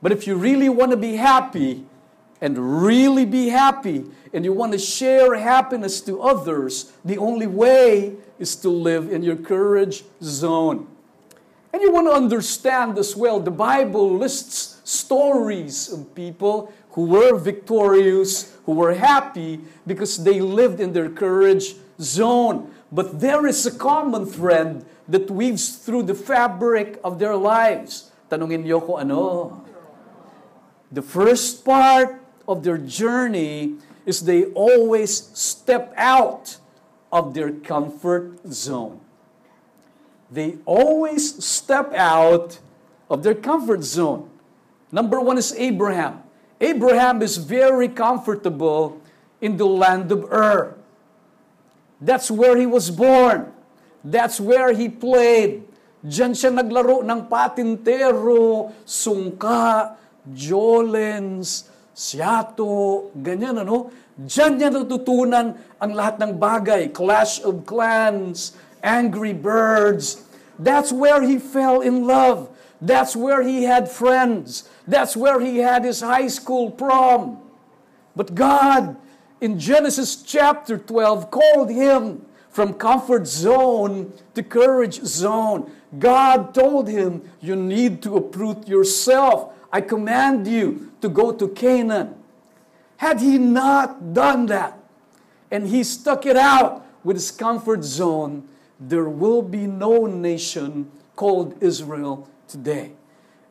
But 0.00 0.12
if 0.12 0.26
you 0.26 0.36
really 0.36 0.68
want 0.68 0.90
to 0.90 0.96
be 0.96 1.16
happy, 1.16 1.86
and 2.42 2.82
really 2.82 3.24
be 3.24 3.48
happy, 3.48 4.04
and 4.32 4.44
you 4.44 4.52
want 4.52 4.72
to 4.72 4.78
share 4.78 5.36
happiness 5.36 6.00
to 6.00 6.20
others, 6.20 6.92
the 7.04 7.16
only 7.16 7.46
way 7.46 8.16
is 8.40 8.56
to 8.56 8.68
live 8.68 9.12
in 9.12 9.22
your 9.22 9.36
courage 9.36 10.02
zone. 10.20 10.88
And 11.72 11.80
you 11.80 11.92
want 11.92 12.08
to 12.08 12.12
understand 12.12 12.98
as 12.98 13.14
well, 13.14 13.38
the 13.38 13.52
Bible 13.52 14.18
lists 14.18 14.80
stories 14.84 15.90
of 15.92 16.14
people 16.16 16.72
who 16.90 17.06
were 17.06 17.38
victorious, 17.38 18.52
who 18.66 18.72
were 18.72 18.94
happy 18.94 19.60
because 19.86 20.22
they 20.22 20.40
lived 20.40 20.80
in 20.80 20.92
their 20.92 21.08
courage 21.08 21.76
zone. 22.00 22.74
But 22.92 23.20
there 23.20 23.46
is 23.48 23.64
a 23.64 23.72
common 23.72 24.26
thread 24.26 24.84
that 25.08 25.30
weaves 25.30 25.80
through 25.80 26.04
the 26.04 26.14
fabric 26.14 27.00
of 27.02 27.18
their 27.18 27.34
lives. 27.34 28.12
Tanungin 28.28 28.68
niyo 28.68 28.84
ko 28.84 29.00
ano? 29.00 29.64
The 30.92 31.00
first 31.00 31.64
part 31.64 32.20
of 32.46 32.62
their 32.62 32.76
journey 32.76 33.80
is 34.04 34.28
they 34.28 34.52
always 34.52 35.32
step 35.32 35.94
out 35.96 36.60
of 37.08 37.32
their 37.32 37.50
comfort 37.50 38.36
zone. 38.52 39.00
They 40.30 40.60
always 40.64 41.44
step 41.44 41.92
out 41.96 42.60
of 43.08 43.22
their 43.22 43.34
comfort 43.34 43.84
zone. 43.84 44.28
Number 44.92 45.20
one 45.20 45.38
is 45.38 45.56
Abraham. 45.56 46.22
Abraham 46.60 47.22
is 47.22 47.36
very 47.36 47.88
comfortable 47.88 49.00
in 49.40 49.56
the 49.56 49.66
land 49.66 50.12
of 50.12 50.24
Ur. 50.32 50.76
That's 52.02 52.34
where 52.34 52.58
he 52.58 52.66
was 52.66 52.90
born. 52.90 53.54
That's 54.02 54.42
where 54.42 54.74
he 54.74 54.90
played. 54.90 55.62
Diyan 56.02 56.34
siya 56.34 56.50
naglaro 56.50 57.06
ng 57.06 57.30
patintero, 57.30 58.74
sungka, 58.82 59.94
jolens, 60.34 61.70
siyato, 61.94 63.06
ganyan 63.14 63.62
ano. 63.62 63.94
Diyan 64.18 64.52
niya 64.58 64.74
natutunan 64.74 65.54
ang 65.78 65.92
lahat 65.94 66.18
ng 66.18 66.42
bagay. 66.42 66.90
Clash 66.90 67.38
of 67.46 67.62
Clans, 67.62 68.58
Angry 68.82 69.30
Birds. 69.30 70.26
That's 70.58 70.90
where 70.90 71.22
he 71.22 71.38
fell 71.38 71.78
in 71.78 72.02
love. 72.02 72.50
That's 72.82 73.14
where 73.14 73.46
he 73.46 73.62
had 73.70 73.86
friends. 73.86 74.66
That's 74.90 75.14
where 75.14 75.38
he 75.38 75.62
had 75.62 75.86
his 75.86 76.02
high 76.02 76.26
school 76.26 76.74
prom. 76.74 77.38
But 78.18 78.34
God, 78.34 78.98
in 79.42 79.58
Genesis 79.58 80.22
chapter 80.22 80.78
12, 80.78 81.32
called 81.32 81.68
him 81.68 82.24
from 82.48 82.72
comfort 82.74 83.26
zone 83.26 84.12
to 84.34 84.42
courage 84.42 85.02
zone. 85.02 85.68
God 85.98 86.54
told 86.54 86.86
him, 86.86 87.28
You 87.40 87.56
need 87.56 88.02
to 88.04 88.16
uproot 88.16 88.68
yourself. 88.68 89.52
I 89.72 89.80
command 89.80 90.46
you 90.46 90.92
to 91.00 91.08
go 91.08 91.32
to 91.32 91.48
Canaan. 91.48 92.14
Had 92.98 93.20
he 93.20 93.36
not 93.36 94.14
done 94.14 94.46
that, 94.46 94.78
and 95.50 95.66
he 95.66 95.82
stuck 95.82 96.24
it 96.24 96.36
out 96.36 96.86
with 97.02 97.16
his 97.16 97.32
comfort 97.32 97.82
zone, 97.82 98.46
there 98.78 99.08
will 99.08 99.42
be 99.42 99.66
no 99.66 100.06
nation 100.06 100.88
called 101.16 101.60
Israel 101.60 102.28
today. 102.46 102.92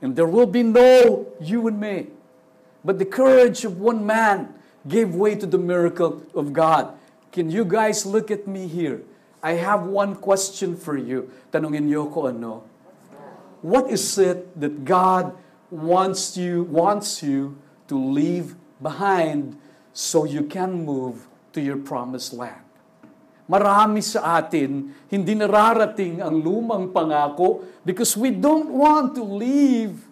And 0.02 0.16
there 0.16 0.26
will 0.26 0.48
be 0.48 0.64
no 0.64 1.28
you 1.42 1.68
and 1.68 1.82
me. 1.82 2.08
But 2.86 2.98
the 2.98 3.06
courage 3.06 3.66
of 3.66 3.82
one 3.82 4.06
man 4.06 4.56
gave 4.88 5.14
way 5.14 5.36
to 5.36 5.46
the 5.46 5.58
miracle 5.58 6.24
of 6.34 6.54
God. 6.54 6.98
Can 7.32 7.50
you 7.50 7.64
guys 7.64 8.06
look 8.06 8.32
at 8.32 8.48
me 8.48 8.68
here? 8.68 9.04
I 9.42 9.58
have 9.58 9.86
one 9.86 10.16
question 10.16 10.78
for 10.78 10.98
you. 10.98 11.32
Tanungin 11.50 11.90
niyo 11.90 12.12
ko 12.14 12.30
ano? 12.30 12.66
What 13.62 13.90
is 13.90 14.18
it 14.18 14.50
that 14.60 14.86
God 14.86 15.38
wants 15.70 16.36
you 16.36 16.66
wants 16.66 17.22
you 17.22 17.58
to 17.88 17.96
leave 17.96 18.58
behind 18.82 19.58
so 19.94 20.26
you 20.26 20.46
can 20.46 20.86
move 20.86 21.30
to 21.54 21.62
your 21.62 21.78
promised 21.78 22.34
land? 22.34 22.66
Marami 23.50 24.02
sa 24.02 24.42
atin 24.42 24.94
hindi 25.10 25.36
nararating 25.36 26.22
ang 26.24 26.42
lumang 26.42 26.90
pangako 26.90 27.66
because 27.84 28.16
we 28.16 28.32
don't 28.32 28.70
want 28.70 29.14
to 29.18 29.26
leave 29.26 30.06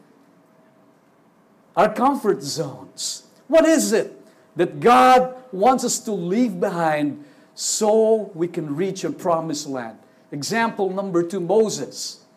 our 1.77 1.89
comfort 1.89 2.41
zones. 2.43 3.29
What 3.47 3.65
is 3.65 3.93
it 3.95 4.18
that 4.59 4.83
God 4.83 5.39
wants 5.55 5.87
us 5.87 6.03
to 6.03 6.11
leave 6.11 6.59
behind 6.59 7.23
so 7.55 8.27
we 8.35 8.43
can 8.51 8.75
reach 8.75 9.07
a 9.07 9.09
promised 9.09 9.71
land. 9.71 9.95
Example 10.35 10.91
number 10.91 11.23
two 11.23 11.39
Moses. 11.39 12.27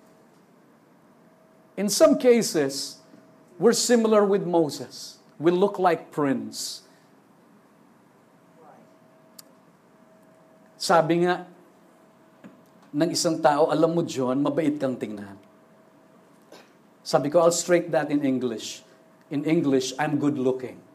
In 1.74 1.90
some 1.90 2.22
cases, 2.22 3.02
we're 3.58 3.74
similar 3.74 4.22
with 4.22 4.46
Moses. 4.46 5.18
We 5.34 5.50
look 5.50 5.82
like 5.82 6.14
Prince. 6.14 6.86
Sabi 10.78 11.26
nga 11.26 11.42
ng 12.94 13.10
isang 13.10 13.42
tao, 13.42 13.66
alam 13.66 13.98
mo 13.98 14.06
John, 14.06 14.38
mabait 14.46 14.78
kang 14.78 14.94
tingnan. 14.94 15.34
Sabi 17.02 17.34
ko, 17.34 17.42
I'll 17.42 17.50
straight 17.50 17.90
that 17.90 18.14
in 18.14 18.22
English. 18.22 18.86
In 19.26 19.42
English, 19.42 19.90
I'm 19.98 20.22
good 20.22 20.38
looking. 20.38 20.91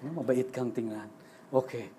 Ano, 0.00 0.24
mabait 0.24 0.48
kang 0.48 0.72
tingnan. 0.72 1.08
Okay. 1.52 1.92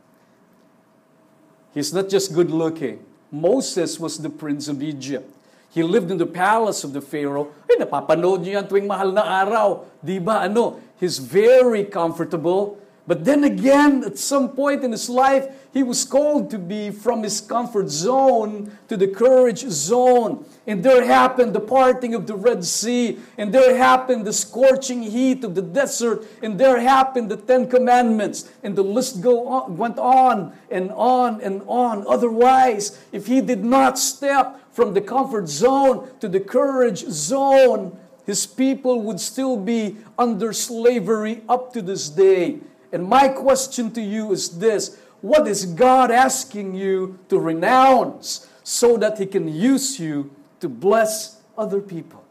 He's 1.74 1.94
not 1.94 2.10
just 2.10 2.34
good 2.36 2.52
looking. 2.52 3.00
Moses 3.32 3.96
was 3.96 4.20
the 4.20 4.30
prince 4.30 4.68
of 4.68 4.84
Egypt. 4.84 5.30
He 5.72 5.84
lived 5.84 6.12
in 6.12 6.20
the 6.20 6.28
palace 6.28 6.84
of 6.84 6.92
the 6.92 7.00
Pharaoh. 7.00 7.48
Ay, 7.64 7.80
napapanood 7.80 8.44
niyo 8.44 8.60
yan 8.60 8.68
tuwing 8.68 8.92
mahal 8.92 9.16
na 9.16 9.24
araw. 9.24 9.88
Di 10.04 10.20
ba? 10.20 10.44
Ano? 10.44 10.84
He's 11.00 11.16
very 11.16 11.88
comfortable. 11.88 12.76
But 13.08 13.26
then 13.26 13.44
again, 13.44 14.04
at 14.04 14.20
some 14.20 14.50
point 14.50 14.84
in 14.84 14.92
his 14.92 15.10
life, 15.10 15.48
he 15.74 15.82
was 15.82 16.06
called 16.06 16.52
to 16.52 16.60
be 16.60 16.92
from 16.92 17.24
his 17.24 17.42
comfort 17.42 17.90
zone 17.90 18.78
to 18.90 18.96
the 18.96 19.08
courage 19.08 19.62
zone. 19.62 20.46
And 20.68 20.84
there 20.84 21.04
happened 21.04 21.54
the 21.54 21.62
parting 21.62 22.14
of 22.14 22.28
the 22.28 22.36
Red 22.36 22.64
Sea. 22.64 23.18
And 23.40 23.52
there 23.52 23.76
happened 23.76 24.26
the 24.26 24.34
scorching 24.34 25.02
heat 25.02 25.44
of 25.44 25.56
the 25.56 25.64
desert. 25.64 26.28
And 26.44 26.60
there 26.60 26.80
happened 26.80 27.32
the 27.32 27.38
Ten 27.38 27.68
Commandments. 27.68 28.50
And 28.62 28.76
the 28.76 28.84
list 28.84 29.22
go 29.22 29.48
on, 29.48 29.78
went 29.78 29.98
on 29.98 30.54
and 30.70 30.92
on 30.92 31.42
and 31.42 31.64
on. 31.68 32.06
Otherwise, 32.08 33.00
if 33.12 33.26
he 33.26 33.42
did 33.42 33.64
not 33.66 33.98
step 33.98 34.60
from 34.72 34.94
the 34.94 35.02
comfort 35.02 35.50
zone 35.50 36.08
to 36.20 36.30
the 36.30 36.40
courage 36.40 37.00
zone, 37.00 37.98
his 38.26 38.46
people 38.46 39.02
would 39.02 39.20
still 39.20 39.58
be 39.58 39.98
under 40.18 40.54
slavery 40.54 41.42
up 41.50 41.74
to 41.74 41.82
this 41.82 42.08
day. 42.08 42.60
And 42.92 43.08
my 43.08 43.28
question 43.28 43.92
to 43.92 44.02
you 44.02 44.32
is 44.32 44.60
this 44.60 44.98
What 45.22 45.48
is 45.48 45.66
God 45.66 46.12
asking 46.12 46.76
you 46.76 47.20
to 47.30 47.40
renounce 47.40 48.48
so 48.64 48.98
that 48.98 49.18
He 49.18 49.26
can 49.26 49.48
use 49.48 50.00
you 50.00 50.32
to 50.60 50.70
bless 50.70 51.42
other 51.58 51.80
people? 51.80 52.24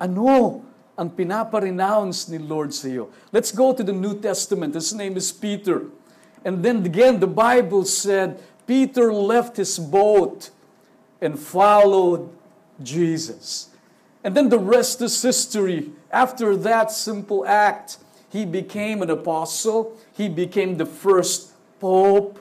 Ano 0.00 0.64
ang 0.96 1.10
pinapa-renounce 1.10 2.28
ni 2.28 2.38
Lord 2.38 2.72
sa 2.72 2.88
iyo? 2.88 3.08
Let's 3.32 3.52
go 3.52 3.72
to 3.72 3.82
the 3.82 3.92
New 3.92 4.20
Testament. 4.20 4.74
His 4.74 4.92
name 4.92 5.16
is 5.16 5.32
Peter. 5.32 5.88
And 6.44 6.64
then 6.64 6.84
again, 6.84 7.20
the 7.20 7.28
Bible 7.28 7.84
said, 7.84 8.40
Peter 8.66 9.12
left 9.12 9.56
his 9.56 9.78
boat 9.78 10.50
and 11.20 11.38
followed 11.38 12.30
Jesus. 12.82 13.68
And 14.24 14.36
then 14.36 14.48
the 14.48 14.58
rest 14.58 15.00
is 15.02 15.20
history. 15.20 15.90
After 16.10 16.56
that 16.56 16.90
simple 16.90 17.44
act, 17.46 17.98
he 18.30 18.46
became 18.46 19.02
an 19.02 19.10
apostle. 19.10 19.98
He 20.14 20.28
became 20.28 20.78
the 20.78 20.86
first 20.86 21.52
pope. 21.80 22.38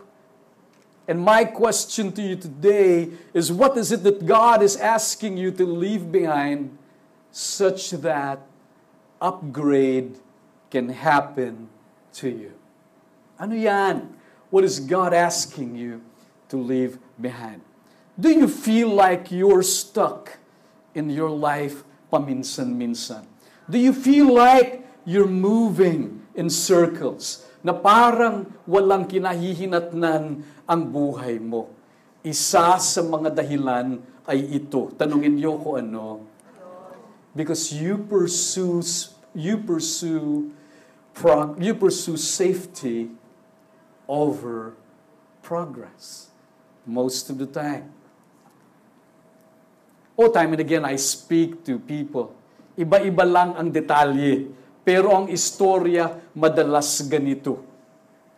And 1.08 1.19
my 1.19 1.43
question 1.43 2.12
to 2.13 2.21
you 2.21 2.36
today 2.36 3.10
is 3.34 3.52
what 3.52 3.75
is 3.75 3.91
it 3.91 4.04
that 4.04 4.25
God 4.25 4.62
is 4.62 4.78
asking 4.78 5.38
you 5.38 5.49
to 5.52 5.65
leave 5.65 6.12
behind 6.12 6.78
such 7.32 7.89
that 8.06 8.45
upgrade 9.19 10.17
can 10.69 10.89
happen 10.89 11.67
to 12.21 12.30
you? 12.30 12.54
Ano 13.41 13.56
yan? 13.56 14.13
What 14.54 14.63
is 14.63 14.80
God 14.80 15.13
asking 15.13 15.73
you 15.73 16.02
to 16.49 16.58
leave 16.58 16.99
behind? 17.19 17.62
Do 18.19 18.30
you 18.30 18.47
feel 18.47 18.89
like 18.89 19.32
you're 19.32 19.63
stuck 19.63 20.38
in 20.93 21.10
your 21.10 21.30
life 21.30 21.82
paminsan-minsan? 22.13 23.25
Do 23.69 23.78
you 23.78 23.93
feel 23.93 24.34
like 24.34 24.86
you're 25.10 25.26
moving 25.26 26.22
in 26.38 26.54
circles 26.54 27.50
na 27.65 27.74
parang 27.74 28.45
walang 28.69 29.10
kinahihinatnan 29.10 30.45
ang 30.69 30.82
buhay 30.86 31.41
mo. 31.41 31.74
Isa 32.22 32.78
sa 32.78 33.02
mga 33.02 33.34
dahilan 33.34 33.98
ay 34.30 34.62
ito. 34.62 34.93
Tanungin 34.93 35.41
niyo 35.41 35.58
ko 35.58 35.82
ano? 35.82 36.30
Because 37.34 37.74
you 37.74 37.98
pursue 37.98 38.86
you 39.34 39.58
pursue 39.58 40.54
you 41.58 41.74
pursue 41.74 42.17
safety 42.17 43.10
over 44.06 44.78
progress 45.41 46.30
most 46.86 47.34
of 47.34 47.41
the 47.41 47.50
time. 47.50 47.89
Oh, 50.13 50.30
time 50.30 50.54
and 50.54 50.62
again 50.62 50.86
I 50.86 51.02
speak 51.02 51.65
to 51.65 51.82
people. 51.82 52.38
Iba-iba 52.78 53.26
lang 53.26 53.58
ang 53.58 53.74
detalye 53.74 54.60
pero 54.89 55.13
ang 55.13 55.30
istorya 55.30 56.17
madalas 56.34 57.06
ganito. 57.06 57.62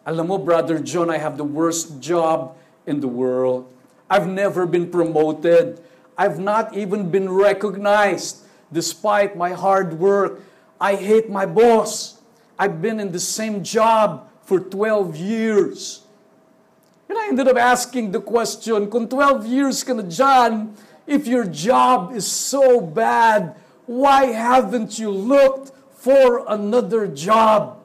Alam 0.03 0.35
mo, 0.35 0.37
Brother 0.37 0.83
John, 0.83 1.07
I 1.07 1.15
have 1.15 1.39
the 1.39 1.47
worst 1.47 2.03
job 2.03 2.59
in 2.83 2.99
the 2.99 3.07
world. 3.07 3.71
I've 4.11 4.27
never 4.27 4.67
been 4.67 4.91
promoted. 4.91 5.79
I've 6.19 6.43
not 6.43 6.75
even 6.75 7.07
been 7.07 7.31
recognized 7.31 8.43
despite 8.67 9.39
my 9.39 9.55
hard 9.55 9.95
work. 9.95 10.43
I 10.75 10.99
hate 10.99 11.31
my 11.31 11.47
boss. 11.47 12.19
I've 12.59 12.83
been 12.83 12.99
in 12.99 13.15
the 13.15 13.23
same 13.23 13.63
job 13.63 14.27
for 14.43 14.59
12 14.59 15.15
years. 15.15 16.03
And 17.07 17.15
I 17.15 17.31
ended 17.31 17.47
up 17.47 17.55
asking 17.55 18.11
the 18.11 18.19
question, 18.19 18.91
kung 18.91 19.07
12 19.07 19.47
years 19.47 19.87
ka 19.87 19.95
na 19.95 20.03
dyan, 20.03 20.75
if 21.07 21.31
your 21.31 21.47
job 21.47 22.11
is 22.11 22.27
so 22.27 22.83
bad, 22.83 23.55
why 23.87 24.35
haven't 24.35 24.99
you 24.99 25.15
looked 25.15 25.71
for 26.01 26.41
another 26.49 27.05
job. 27.05 27.77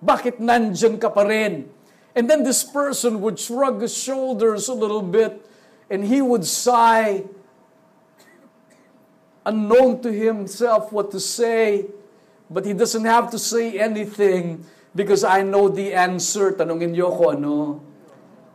Bakit 0.00 0.40
nandyan 0.40 0.96
ka 0.96 1.12
pa 1.12 1.28
rin? 1.28 1.68
And 2.16 2.24
then 2.24 2.40
this 2.40 2.64
person 2.64 3.20
would 3.20 3.36
shrug 3.36 3.84
his 3.84 3.92
shoulders 3.92 4.72
a 4.72 4.74
little 4.74 5.04
bit 5.04 5.44
and 5.92 6.00
he 6.00 6.24
would 6.24 6.48
sigh, 6.48 7.28
unknown 9.44 10.00
to 10.00 10.08
himself 10.08 10.92
what 10.96 11.12
to 11.12 11.20
say, 11.20 11.92
but 12.48 12.64
he 12.64 12.72
doesn't 12.72 13.04
have 13.04 13.28
to 13.36 13.38
say 13.38 13.76
anything 13.76 14.64
because 14.96 15.20
I 15.20 15.44
know 15.44 15.68
the 15.68 15.92
answer. 15.92 16.56
Tanungin 16.56 16.96
niyo 16.96 17.12
ko 17.12 17.36
ano? 17.36 17.84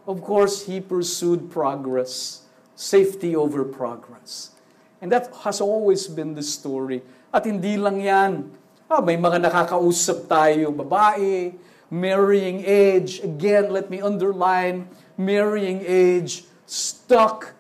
Of 0.10 0.26
course, 0.26 0.66
he 0.66 0.82
pursued 0.82 1.54
progress, 1.54 2.50
safety 2.74 3.38
over 3.38 3.62
progress. 3.62 4.58
And 5.06 5.14
that 5.14 5.30
has 5.46 5.62
always 5.62 6.10
been 6.10 6.34
the 6.34 6.42
story. 6.42 7.06
At 7.30 7.46
hindi 7.46 7.78
lang 7.78 8.02
yan. 8.02 8.63
Ah, 8.94 9.02
may 9.02 9.18
mga 9.18 9.42
nakakausap 9.42 10.30
tayo, 10.30 10.70
babae, 10.70 11.58
marrying 11.90 12.62
age. 12.62 13.26
Again, 13.26 13.74
let 13.74 13.90
me 13.90 13.98
underline, 13.98 14.86
marrying 15.18 15.82
age, 15.82 16.46
stuck 16.70 17.58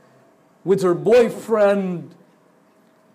with 0.61 0.85
her 0.85 0.93
boyfriend. 0.93 2.13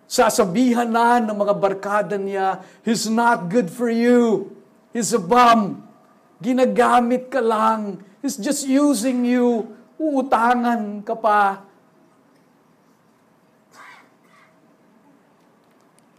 Sasabihan 0.03 0.91
na 0.91 1.23
ng 1.23 1.31
mga 1.31 1.55
barkada 1.63 2.19
niya, 2.19 2.59
he's 2.83 3.07
not 3.07 3.47
good 3.47 3.71
for 3.71 3.87
you. 3.87 4.51
He's 4.91 5.15
a 5.15 5.21
bum. 5.23 5.87
Ginagamit 6.43 7.31
ka 7.31 7.39
lang. 7.39 8.03
He's 8.19 8.35
just 8.35 8.67
using 8.67 9.23
you. 9.23 9.79
Uutangan 9.95 11.07
ka 11.07 11.15
pa. 11.15 11.63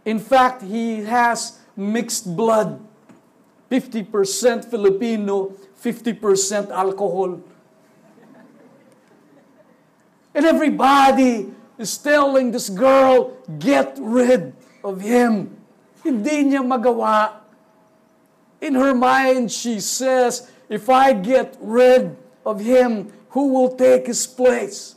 In 0.01 0.17
fact, 0.17 0.65
he 0.65 1.05
has 1.05 1.60
mixed 1.75 2.35
blood. 2.35 2.79
50% 3.71 4.65
Filipino, 4.65 5.55
50% 5.79 6.69
alcohol. 6.71 7.39
And 10.35 10.45
everybody 10.45 11.51
is 11.77 11.97
telling 11.97 12.51
this 12.51 12.69
girl, 12.69 13.37
get 13.59 13.97
rid 13.99 14.53
of 14.83 14.99
him. 14.99 15.55
Hindi 16.03 16.51
niya 16.51 16.63
magawa. 16.63 17.39
In 18.59 18.75
her 18.75 18.93
mind, 18.93 19.51
she 19.51 19.79
says, 19.79 20.51
if 20.67 20.89
I 20.89 21.13
get 21.13 21.55
rid 21.59 22.15
of 22.45 22.59
him, 22.59 23.11
who 23.31 23.55
will 23.55 23.75
take 23.75 24.07
his 24.07 24.27
place? 24.27 24.95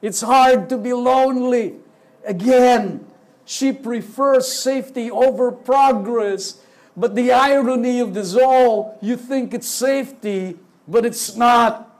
It's 0.00 0.20
hard 0.20 0.68
to 0.68 0.76
be 0.76 0.92
lonely. 0.92 1.80
Again, 2.24 3.07
she 3.48 3.72
prefers 3.72 4.46
safety 4.46 5.10
over 5.10 5.50
progress. 5.50 6.60
But 6.94 7.14
the 7.14 7.32
irony 7.32 7.98
of 7.98 8.12
this 8.12 8.36
all, 8.36 8.98
you 9.00 9.16
think 9.16 9.54
it's 9.54 9.66
safety, 9.66 10.58
but 10.86 11.06
it's 11.06 11.34
not. 11.34 11.90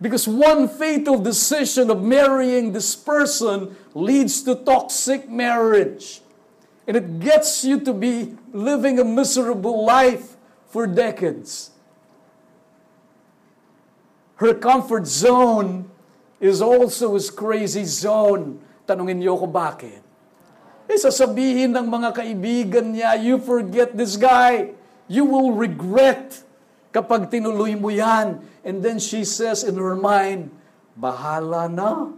Because 0.00 0.26
one 0.26 0.66
fatal 0.66 1.16
decision 1.16 1.90
of 1.90 2.02
marrying 2.02 2.72
this 2.72 2.96
person 2.96 3.76
leads 3.94 4.42
to 4.42 4.56
toxic 4.56 5.30
marriage. 5.30 6.20
And 6.88 6.96
it 6.96 7.20
gets 7.20 7.64
you 7.64 7.78
to 7.82 7.92
be 7.92 8.36
living 8.52 8.98
a 8.98 9.04
miserable 9.04 9.84
life 9.84 10.34
for 10.66 10.88
decades. 10.88 11.70
Her 14.36 14.54
comfort 14.54 15.06
zone 15.06 15.88
is 16.40 16.60
also 16.60 17.14
his 17.14 17.30
crazy 17.30 17.84
zone. 17.84 18.60
Tanungin 18.88 19.22
niyo 19.22 19.38
ko 19.38 19.46
bakit? 19.46 20.02
Eh, 20.90 20.98
sasabihin 20.98 21.70
ng 21.72 21.86
mga 21.86 22.10
kaibigan 22.12 22.90
niya, 22.90 23.14
you 23.16 23.38
forget 23.38 23.94
this 23.94 24.18
guy. 24.18 24.74
You 25.06 25.24
will 25.24 25.54
regret 25.54 26.42
kapag 26.90 27.30
tinuloy 27.30 27.78
mo 27.78 27.88
yan. 27.88 28.42
And 28.66 28.82
then 28.82 28.98
she 28.98 29.24
says 29.24 29.62
in 29.64 29.78
her 29.78 29.96
mind, 29.96 30.52
bahala 30.98 31.70
na. 31.70 32.12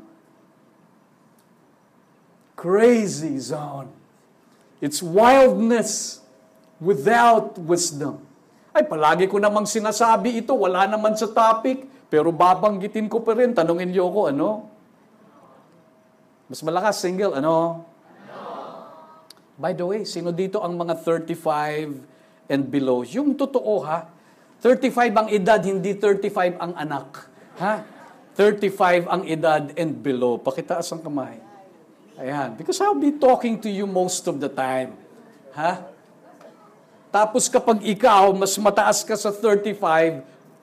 Crazy 2.58 3.36
zone. 3.38 3.92
It's 4.80 5.04
wildness 5.04 6.20
without 6.80 7.56
wisdom. 7.60 8.20
Ay, 8.74 8.82
palagi 8.82 9.30
ko 9.30 9.38
namang 9.38 9.70
sinasabi 9.70 10.42
ito, 10.42 10.50
wala 10.50 10.90
naman 10.90 11.14
sa 11.14 11.30
topic, 11.30 11.86
pero 12.10 12.34
babanggitin 12.34 13.06
ko 13.06 13.22
pa 13.22 13.38
rin, 13.38 13.54
tanungin 13.54 13.94
niyo 13.94 14.10
ako, 14.10 14.20
ano? 14.34 14.48
Mas 16.48 16.60
malakas, 16.60 17.00
single, 17.00 17.36
ano? 17.40 17.84
By 19.54 19.70
the 19.72 19.86
way, 19.86 20.02
sino 20.02 20.34
dito 20.34 20.58
ang 20.58 20.74
mga 20.74 20.98
35 21.00 22.50
and 22.50 22.62
below? 22.66 23.06
Yung 23.06 23.38
totoo 23.38 23.86
ha, 23.86 24.10
35 24.64 25.12
ang 25.12 25.28
edad, 25.28 25.60
hindi 25.60 25.92
35 25.94 26.56
ang 26.56 26.72
anak. 26.74 27.28
Ha? 27.60 27.84
35 28.34 29.06
ang 29.06 29.22
edad 29.28 29.70
and 29.78 30.00
below. 30.02 30.40
Pakitaas 30.40 30.90
ang 30.90 31.04
kamay. 31.04 31.38
Ayan. 32.18 32.58
Because 32.58 32.80
I'll 32.82 32.98
be 32.98 33.14
talking 33.14 33.60
to 33.62 33.70
you 33.70 33.86
most 33.86 34.26
of 34.26 34.42
the 34.42 34.50
time. 34.50 34.98
Ha? 35.54 35.86
Tapos 37.14 37.46
kapag 37.46 37.78
ikaw, 37.86 38.34
mas 38.34 38.58
mataas 38.58 39.06
ka 39.06 39.14
sa 39.14 39.30
35, 39.30 39.78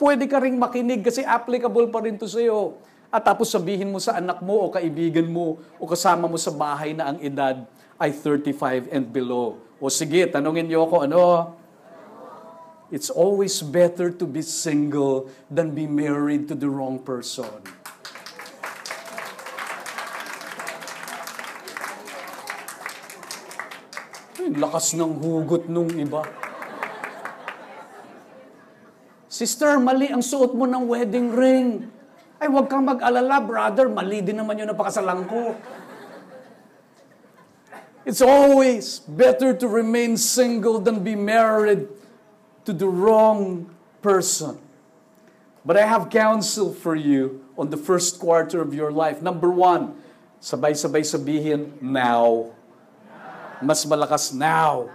pwede 0.01 0.23
ka 0.27 0.43
ring 0.43 0.59
makinig 0.59 0.99
kasi 0.99 1.23
applicable 1.23 1.87
pa 1.87 2.03
rin 2.03 2.19
to 2.19 2.27
sa'yo. 2.27 2.75
At 3.11 3.27
tapos 3.27 3.51
sabihin 3.51 3.91
mo 3.91 3.99
sa 3.99 4.15
anak 4.15 4.39
mo 4.39 4.63
o 4.63 4.71
kaibigan 4.71 5.27
mo 5.27 5.59
o 5.75 5.83
kasama 5.83 6.31
mo 6.31 6.39
sa 6.39 6.47
bahay 6.47 6.95
na 6.95 7.11
ang 7.11 7.19
edad 7.19 7.67
ay 7.99 8.15
35 8.15 8.87
and 8.87 9.11
below. 9.11 9.59
O 9.83 9.91
sige, 9.91 10.23
tanungin 10.31 10.71
niyo 10.71 10.87
ako, 10.87 11.03
ano? 11.03 11.23
It's 12.87 13.11
always 13.11 13.59
better 13.59 14.15
to 14.15 14.23
be 14.23 14.39
single 14.39 15.27
than 15.51 15.75
be 15.75 15.91
married 15.91 16.47
to 16.47 16.55
the 16.55 16.71
wrong 16.71 17.03
person. 17.03 17.51
Ay, 24.39 24.55
lakas 24.55 24.95
ng 24.95 25.19
hugot 25.19 25.67
nung 25.67 25.91
iba. 25.99 26.23
Sister, 29.27 29.79
mali 29.83 30.07
ang 30.07 30.23
suot 30.23 30.55
mo 30.55 30.63
ng 30.63 30.87
wedding 30.87 31.31
ring. 31.35 31.99
Ay, 32.41 32.49
huwag 32.49 32.65
kang 32.65 32.81
mag-alala, 32.81 33.37
brother. 33.37 33.85
Mali 33.85 34.25
din 34.25 34.33
naman 34.33 34.57
yun 34.57 34.65
ang 34.65 34.73
pakasalan 34.73 35.29
ko. 35.29 35.53
It's 38.01 38.17
always 38.17 38.97
better 39.05 39.53
to 39.53 39.69
remain 39.69 40.17
single 40.17 40.81
than 40.81 41.05
be 41.05 41.13
married 41.13 41.85
to 42.65 42.73
the 42.73 42.89
wrong 42.89 43.69
person. 44.01 44.57
But 45.61 45.77
I 45.77 45.85
have 45.85 46.09
counsel 46.09 46.73
for 46.73 46.97
you 46.97 47.45
on 47.53 47.69
the 47.69 47.77
first 47.77 48.17
quarter 48.17 48.57
of 48.57 48.73
your 48.73 48.89
life. 48.89 49.21
Number 49.21 49.53
one, 49.53 50.01
sabay-sabay 50.41 51.05
sabihin, 51.05 51.77
now. 51.77 52.57
Mas 53.61 53.85
malakas, 53.85 54.33
now. 54.33 54.89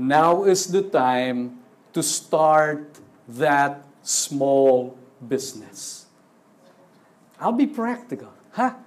Now 0.00 0.48
is 0.48 0.64
the 0.72 0.80
time 0.80 1.60
to 1.92 2.00
start 2.00 2.88
that 3.28 3.84
small 4.00 4.96
business. 5.20 6.01
I'll 7.42 7.50
be 7.50 7.66
practical. 7.66 8.30
Huh? 8.52 8.78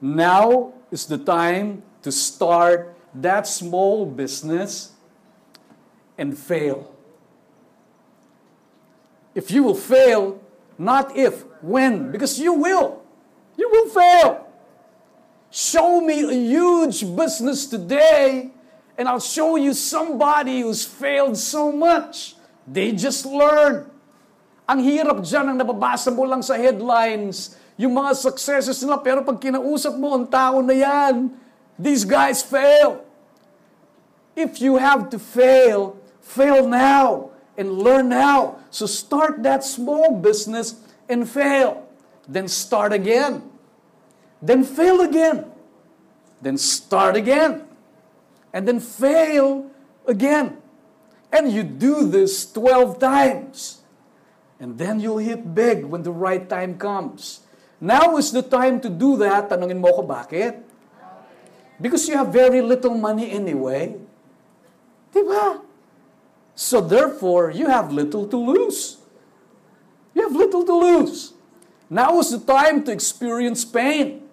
Now 0.00 0.72
is 0.90 1.04
the 1.04 1.18
time 1.18 1.84
to 2.00 2.10
start 2.10 2.96
that 3.12 3.46
small 3.46 4.06
business 4.06 4.96
and 6.16 6.32
fail. 6.32 6.96
If 9.34 9.50
you 9.50 9.62
will 9.62 9.76
fail, 9.76 10.40
not 10.78 11.14
if, 11.14 11.44
when, 11.60 12.10
because 12.10 12.40
you 12.40 12.54
will. 12.54 13.04
You 13.56 13.68
will 13.68 13.88
fail. 13.92 14.48
Show 15.50 16.00
me 16.00 16.24
a 16.24 16.32
huge 16.32 17.04
business 17.04 17.66
today, 17.66 18.50
and 18.96 19.08
I'll 19.08 19.20
show 19.20 19.56
you 19.56 19.74
somebody 19.74 20.62
who's 20.62 20.84
failed 20.84 21.36
so 21.36 21.70
much. 21.70 22.34
They 22.66 22.92
just 22.92 23.26
learn. 23.26 23.90
Ang 24.64 24.80
hirap 24.86 25.20
dyan 25.26 25.52
ang 25.52 25.58
nababasa 25.58 26.14
mo 26.14 26.22
lang 26.24 26.40
sa 26.40 26.54
headlines, 26.54 27.59
yung 27.80 27.96
mga 27.96 28.12
successes 28.12 28.76
nila, 28.84 29.00
pero 29.00 29.24
pag 29.24 29.40
kinausap 29.40 29.96
mo 29.96 30.12
ang 30.12 30.28
tao 30.28 30.60
na 30.60 30.76
yan, 30.76 31.32
these 31.80 32.04
guys 32.04 32.44
fail. 32.44 33.00
If 34.36 34.60
you 34.60 34.76
have 34.76 35.08
to 35.08 35.16
fail, 35.16 35.96
fail 36.20 36.68
now 36.68 37.32
and 37.56 37.80
learn 37.80 38.12
now. 38.12 38.60
So 38.68 38.84
start 38.84 39.40
that 39.48 39.64
small 39.64 40.12
business 40.12 40.76
and 41.08 41.24
fail. 41.24 41.88
Then 42.28 42.52
start 42.52 42.92
again. 42.92 43.48
Then 44.44 44.60
fail 44.60 45.00
again. 45.00 45.48
Then 46.44 46.60
start 46.60 47.16
again. 47.16 47.64
And 48.52 48.68
then 48.68 48.76
fail 48.76 49.72
again. 50.04 50.60
And 51.32 51.48
you 51.48 51.64
do 51.64 52.04
this 52.04 52.44
12 52.52 53.00
times. 53.00 53.80
And 54.60 54.76
then 54.76 55.00
you'll 55.00 55.24
hit 55.24 55.54
big 55.56 55.88
when 55.88 56.04
the 56.04 56.12
right 56.12 56.44
time 56.44 56.76
comes. 56.76 57.40
Now 57.80 58.20
is 58.20 58.30
the 58.30 58.44
time 58.44 58.78
to 58.84 58.92
do 58.92 59.16
that. 59.24 59.48
Tanungin 59.48 59.80
mo 59.80 59.96
ko 59.96 60.04
bakit? 60.04 60.60
Because 61.80 62.04
you 62.06 62.14
have 62.14 62.28
very 62.28 62.60
little 62.60 62.92
money 62.92 63.32
anyway. 63.32 63.96
Diba? 65.16 65.64
So 66.54 66.84
therefore, 66.84 67.50
you 67.50 67.72
have 67.72 67.88
little 67.88 68.28
to 68.28 68.36
lose. 68.36 69.00
You 70.12 70.28
have 70.28 70.36
little 70.36 70.62
to 70.68 70.76
lose. 70.76 71.32
Now 71.88 72.20
is 72.20 72.30
the 72.30 72.38
time 72.38 72.84
to 72.84 72.92
experience 72.92 73.64
pain 73.64 74.28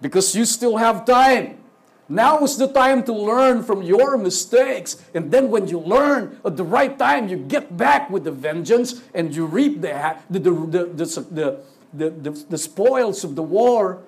because 0.00 0.34
you 0.34 0.48
still 0.48 0.80
have 0.80 1.04
time. 1.04 1.60
Now 2.08 2.38
is 2.42 2.56
the 2.56 2.66
time 2.66 3.02
to 3.04 3.12
learn 3.12 3.62
from 3.62 3.82
your 3.82 4.16
mistakes. 4.16 4.96
And 5.12 5.30
then 5.30 5.50
when 5.50 5.68
you 5.68 5.78
learn 5.78 6.38
at 6.44 6.56
the 6.56 6.64
right 6.64 6.96
time, 6.96 7.28
you 7.28 7.36
get 7.36 7.76
back 7.76 8.08
with 8.10 8.24
the 8.24 8.32
vengeance 8.32 9.02
and 9.12 9.34
you 9.34 9.44
reap 9.44 9.82
the, 9.82 10.16
the, 10.30 10.40
the, 10.40 11.04
the, 11.30 11.60
the, 11.96 12.10
the, 12.10 12.30
the 12.30 12.58
spoils 12.58 13.24
of 13.24 13.34
the 13.34 13.42
war. 13.42 14.02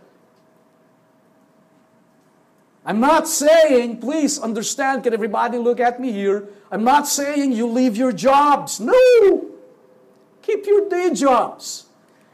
I'm 2.85 3.01
not 3.01 3.29
saying, 3.29 3.99
please 3.99 4.39
understand, 4.39 5.05
can 5.05 5.13
everybody 5.13 5.59
look 5.59 5.79
at 5.79 6.01
me 6.01 6.13
here? 6.13 6.49
I'm 6.71 6.85
not 6.85 7.07
saying 7.07 7.53
you 7.53 7.67
leave 7.67 7.97
your 7.97 8.13
jobs. 8.13 8.81
No! 8.81 9.47
Keep 10.43 10.67
your 10.67 10.89
day 10.89 11.13
jobs. 11.13 11.87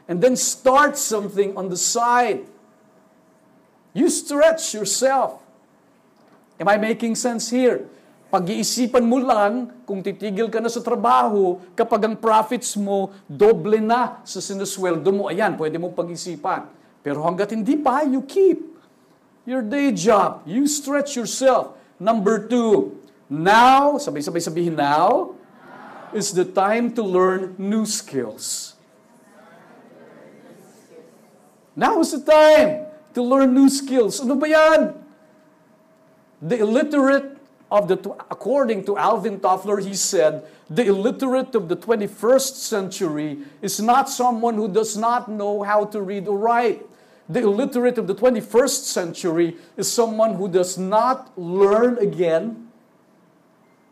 And 0.07 0.21
then 0.21 0.35
start 0.35 0.97
something 0.97 1.57
on 1.57 1.69
the 1.69 1.77
side. 1.77 2.45
You 3.93 4.09
stretch 4.09 4.73
yourself. 4.73 5.41
Am 6.59 6.67
I 6.67 6.77
making 6.77 7.15
sense 7.15 7.49
here? 7.49 7.87
Pag-iisipan 8.35 9.07
mo 9.07 9.15
lang 9.15 9.71
kung 9.87 10.03
titigil 10.03 10.51
ka 10.51 10.59
na 10.59 10.67
sa 10.67 10.83
trabaho 10.83 11.55
kapag 11.71 12.03
ang 12.03 12.15
profits 12.19 12.75
mo 12.75 13.15
doble 13.31 13.79
na 13.79 14.19
sa 14.27 14.43
sinusweldo 14.43 15.07
mo. 15.07 15.31
Ayan, 15.31 15.55
pwede 15.55 15.79
mo 15.79 15.95
pag-isipan. 15.95 16.67
Pero 16.99 17.23
hanggat 17.23 17.55
hindi 17.55 17.79
pa, 17.79 18.03
you 18.03 18.19
keep 18.27 18.75
your 19.47 19.63
day 19.63 19.95
job. 19.95 20.43
You 20.43 20.67
stretch 20.67 21.15
yourself. 21.15 21.79
Number 21.95 22.43
two, 22.43 22.99
now, 23.31 23.95
sabay-sabay 23.95 24.43
sabihin 24.43 24.75
now, 24.75 25.39
is 26.11 26.35
the 26.35 26.43
time 26.43 26.91
to 26.91 27.07
learn 27.07 27.55
new 27.55 27.87
skills. 27.87 28.75
Now 31.71 32.03
is 32.03 32.11
the 32.11 32.19
time 32.19 32.83
to 33.15 33.23
learn 33.23 33.55
new 33.55 33.71
skills. 33.71 34.19
Ano 34.19 34.35
ba 34.35 34.47
yan? 34.51 34.91
The 36.43 36.59
illiterate 36.63 37.34
of 37.71 37.87
the, 37.87 37.97
according 38.29 38.85
to 38.85 38.97
Alvin 38.97 39.39
Toffler, 39.39 39.83
he 39.83 39.93
said, 39.93 40.45
the 40.69 40.85
illiterate 40.85 41.55
of 41.55 41.67
the 41.69 41.75
21st 41.75 42.55
century 42.55 43.39
is 43.61 43.81
not 43.81 44.09
someone 44.09 44.55
who 44.55 44.67
does 44.67 44.97
not 44.97 45.29
know 45.29 45.63
how 45.63 45.85
to 45.85 46.01
read 46.01 46.27
or 46.27 46.37
write. 46.37 46.85
The 47.27 47.41
illiterate 47.41 47.97
of 47.97 48.07
the 48.07 48.15
21st 48.15 48.83
century 48.85 49.57
is 49.77 49.91
someone 49.91 50.35
who 50.35 50.47
does 50.47 50.77
not 50.77 51.37
learn 51.37 51.97
again 51.97 52.69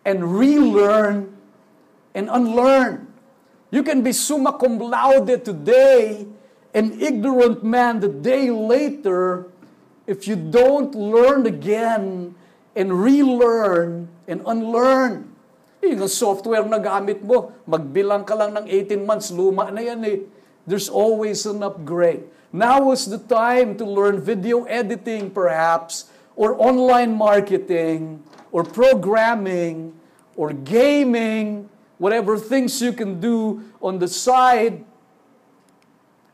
and 0.06 0.38
relearn 0.38 1.36
and 2.14 2.30
unlearn. 2.30 3.12
You 3.72 3.82
can 3.82 4.04
be 4.04 4.14
summa 4.14 4.54
cum 4.58 4.78
laude 4.78 5.44
today, 5.44 6.28
an 6.76 7.02
ignorant 7.02 7.64
man 7.64 8.00
the 8.02 8.10
day 8.10 8.52
later, 8.52 9.50
if 10.06 10.28
you 10.28 10.36
don't 10.36 10.94
learn 10.94 11.46
again 11.48 12.36
and 12.74 12.90
relearn 12.94 14.10
and 14.26 14.42
unlearn. 14.46 15.30
Yung 15.84 16.08
software 16.08 16.64
na 16.64 16.80
gamit 16.80 17.20
mo, 17.22 17.52
magbilang 17.68 18.24
ka 18.24 18.34
lang 18.34 18.56
ng 18.56 18.66
18 18.66 19.04
months, 19.04 19.30
luma 19.36 19.68
na 19.68 19.84
yan 19.84 20.00
eh. 20.08 20.24
There's 20.64 20.88
always 20.88 21.44
an 21.44 21.60
upgrade. 21.60 22.24
Now 22.56 22.94
is 22.96 23.10
the 23.10 23.20
time 23.20 23.76
to 23.82 23.86
learn 23.86 24.24
video 24.24 24.64
editing 24.64 25.28
perhaps, 25.34 26.08
or 26.40 26.56
online 26.56 27.12
marketing, 27.14 28.24
or 28.54 28.64
programming, 28.64 29.92
or 30.40 30.54
gaming, 30.54 31.68
whatever 32.00 32.40
things 32.40 32.80
you 32.80 32.94
can 32.94 33.20
do 33.20 33.66
on 33.82 34.00
the 34.00 34.08
side. 34.08 34.86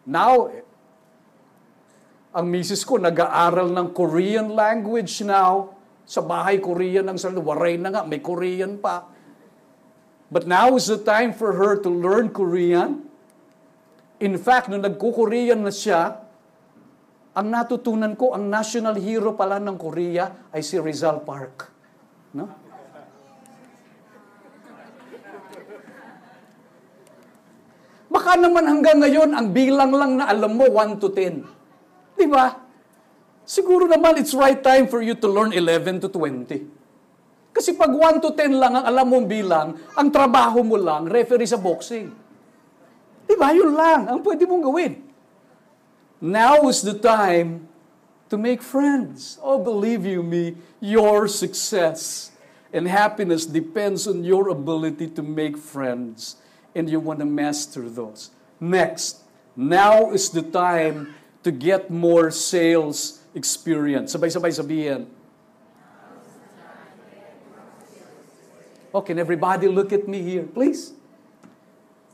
Now, 0.05 0.53
ang 2.29 2.45
misis 2.45 2.85
ko 2.85 3.01
nag-aaral 3.01 3.73
ng 3.73 3.87
Korean 3.97 4.53
language 4.53 5.25
now. 5.25 5.78
Sa 6.09 6.25
bahay, 6.25 6.57
Korean 6.57 7.05
ang 7.05 7.21
salita. 7.21 7.45
Waray 7.45 7.77
na 7.77 7.93
nga, 7.93 8.01
may 8.01 8.17
Korean 8.17 8.81
pa. 8.81 9.05
But 10.33 10.49
now 10.49 10.73
is 10.73 10.89
the 10.89 10.97
time 10.97 11.37
for 11.37 11.53
her 11.53 11.77
to 11.85 11.89
learn 11.89 12.33
Korean. 12.33 13.05
In 14.17 14.33
fact, 14.41 14.73
nung 14.73 14.81
nagko-Korean 14.81 15.61
na 15.61 15.69
siya, 15.69 16.25
ang 17.37 17.47
natutunan 17.53 18.17
ko, 18.17 18.33
ang 18.33 18.49
national 18.49 18.97
hero 18.97 19.37
pala 19.37 19.61
ng 19.61 19.77
Korea 19.77 20.49
ay 20.49 20.65
si 20.65 20.81
Rizal 20.81 21.21
Park. 21.21 21.69
No? 22.33 22.49
Baka 28.09 28.33
naman 28.41 28.65
hanggang 28.65 28.97
ngayon, 28.97 29.29
ang 29.37 29.53
bilang 29.53 29.93
lang 29.93 30.17
na 30.17 30.25
alam 30.25 30.57
mo, 30.57 30.65
1 30.65 30.97
to 30.97 31.13
10. 31.13 31.45
Di 32.17 32.25
ba? 32.25 32.68
Siguro 33.49 33.89
naman, 33.89 34.21
it's 34.21 34.37
right 34.37 34.61
time 34.61 34.85
for 34.85 35.01
you 35.01 35.17
to 35.17 35.25
learn 35.25 35.49
11 35.49 36.05
to 36.05 36.09
20. 36.13 36.69
Kasi 37.49 37.73
pag 37.73 37.89
1 37.89 38.21
to 38.21 38.29
10 38.37 38.61
lang 38.61 38.77
ang 38.77 38.85
alam 38.85 39.09
mong 39.09 39.25
bilang, 39.25 39.73
ang 39.97 40.13
trabaho 40.13 40.61
mo 40.61 40.77
lang, 40.77 41.09
referee 41.09 41.49
sa 41.49 41.57
boxing. 41.57 42.13
Di 43.25 43.33
ba? 43.33 43.49
Yun 43.49 43.73
lang 43.73 44.05
ang 44.05 44.21
pwede 44.21 44.45
mong 44.45 44.69
gawin. 44.69 45.01
Now 46.21 46.69
is 46.69 46.85
the 46.85 46.93
time 46.93 47.65
to 48.29 48.37
make 48.37 48.61
friends. 48.61 49.41
Oh, 49.41 49.57
believe 49.57 50.05
you 50.05 50.21
me, 50.21 50.53
your 50.77 51.25
success 51.25 52.29
and 52.69 52.85
happiness 52.85 53.49
depends 53.49 54.05
on 54.05 54.21
your 54.21 54.53
ability 54.53 55.09
to 55.17 55.25
make 55.25 55.57
friends. 55.57 56.37
And 56.77 56.85
you 56.85 57.01
want 57.01 57.17
to 57.17 57.25
master 57.25 57.89
those. 57.89 58.29
Next, 58.61 59.25
now 59.57 60.13
is 60.13 60.29
the 60.29 60.45
time 60.45 61.17
to 61.41 61.49
get 61.49 61.89
more 61.89 62.29
sales 62.29 63.18
experience. 63.39 64.11
Sabay-sabay 64.11 64.51
sabihin. 64.51 65.07
Oh, 68.91 68.99
can 69.05 69.15
everybody 69.15 69.71
look 69.71 69.95
at 69.95 70.03
me 70.09 70.19
here, 70.19 70.43
please? 70.43 70.91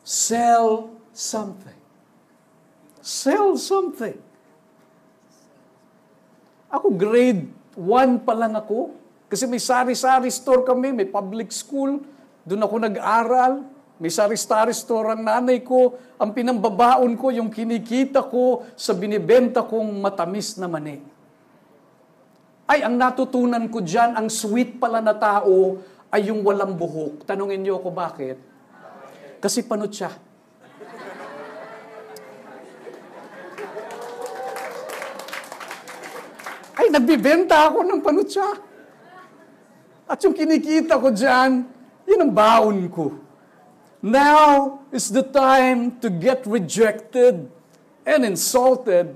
Sell 0.06 0.94
something. 1.16 1.80
Sell 3.02 3.58
something. 3.58 4.20
Ako 6.70 6.92
grade 6.94 7.48
1 7.80 8.28
pa 8.28 8.36
lang 8.36 8.54
ako. 8.54 8.92
Kasi 9.32 9.48
may 9.48 9.58
sari-sari 9.58 10.30
store 10.30 10.68
kami, 10.68 10.92
may 10.92 11.08
public 11.08 11.50
school. 11.50 12.04
Doon 12.44 12.62
ako 12.62 12.76
nag-aral. 12.78 13.66
May 13.96 14.12
sari-sari 14.12 14.76
store 14.76 15.16
ang 15.16 15.24
nanay 15.24 15.64
ko. 15.64 15.96
Ang 16.20 16.36
pinambabaon 16.36 17.16
ko, 17.16 17.32
yung 17.32 17.48
kinikita 17.48 18.20
ko 18.28 18.68
sa 18.76 18.92
binibenta 18.92 19.64
kong 19.64 20.04
matamis 20.04 20.60
na 20.60 20.68
mani. 20.68 21.14
Ay, 22.65 22.82
ang 22.82 22.97
natutunan 22.97 23.69
ko 23.69 23.78
dyan, 23.78 24.17
ang 24.17 24.25
sweet 24.25 24.82
pala 24.82 24.97
na 24.97 25.13
tao 25.13 25.78
ay 26.10 26.34
yung 26.34 26.41
walang 26.41 26.73
buhok. 26.73 27.21
Tanungin 27.30 27.62
niyo 27.62 27.78
ako 27.78 27.93
bakit? 27.93 28.41
Kasi 29.38 29.62
panot 29.62 29.93
siya. 29.93 30.10
Ay, 36.73 36.89
nagbibenta 36.89 37.69
ako 37.69 37.86
ng 37.86 38.01
panot 38.01 38.25
siya. 38.25 38.49
At 40.10 40.17
yung 40.25 40.34
kinikita 40.34 40.97
ko 40.97 41.13
dyan, 41.13 41.69
yun 42.10 42.19
ang 42.21 42.34
baon 42.34 42.89
ko. 42.89 43.21
Now 44.01 44.82
is 44.89 45.13
the 45.13 45.25
time 45.25 46.01
to 46.01 46.10
get 46.10 46.45
rejected 46.49 47.45
and 48.06 48.21
insulted. 48.25 49.13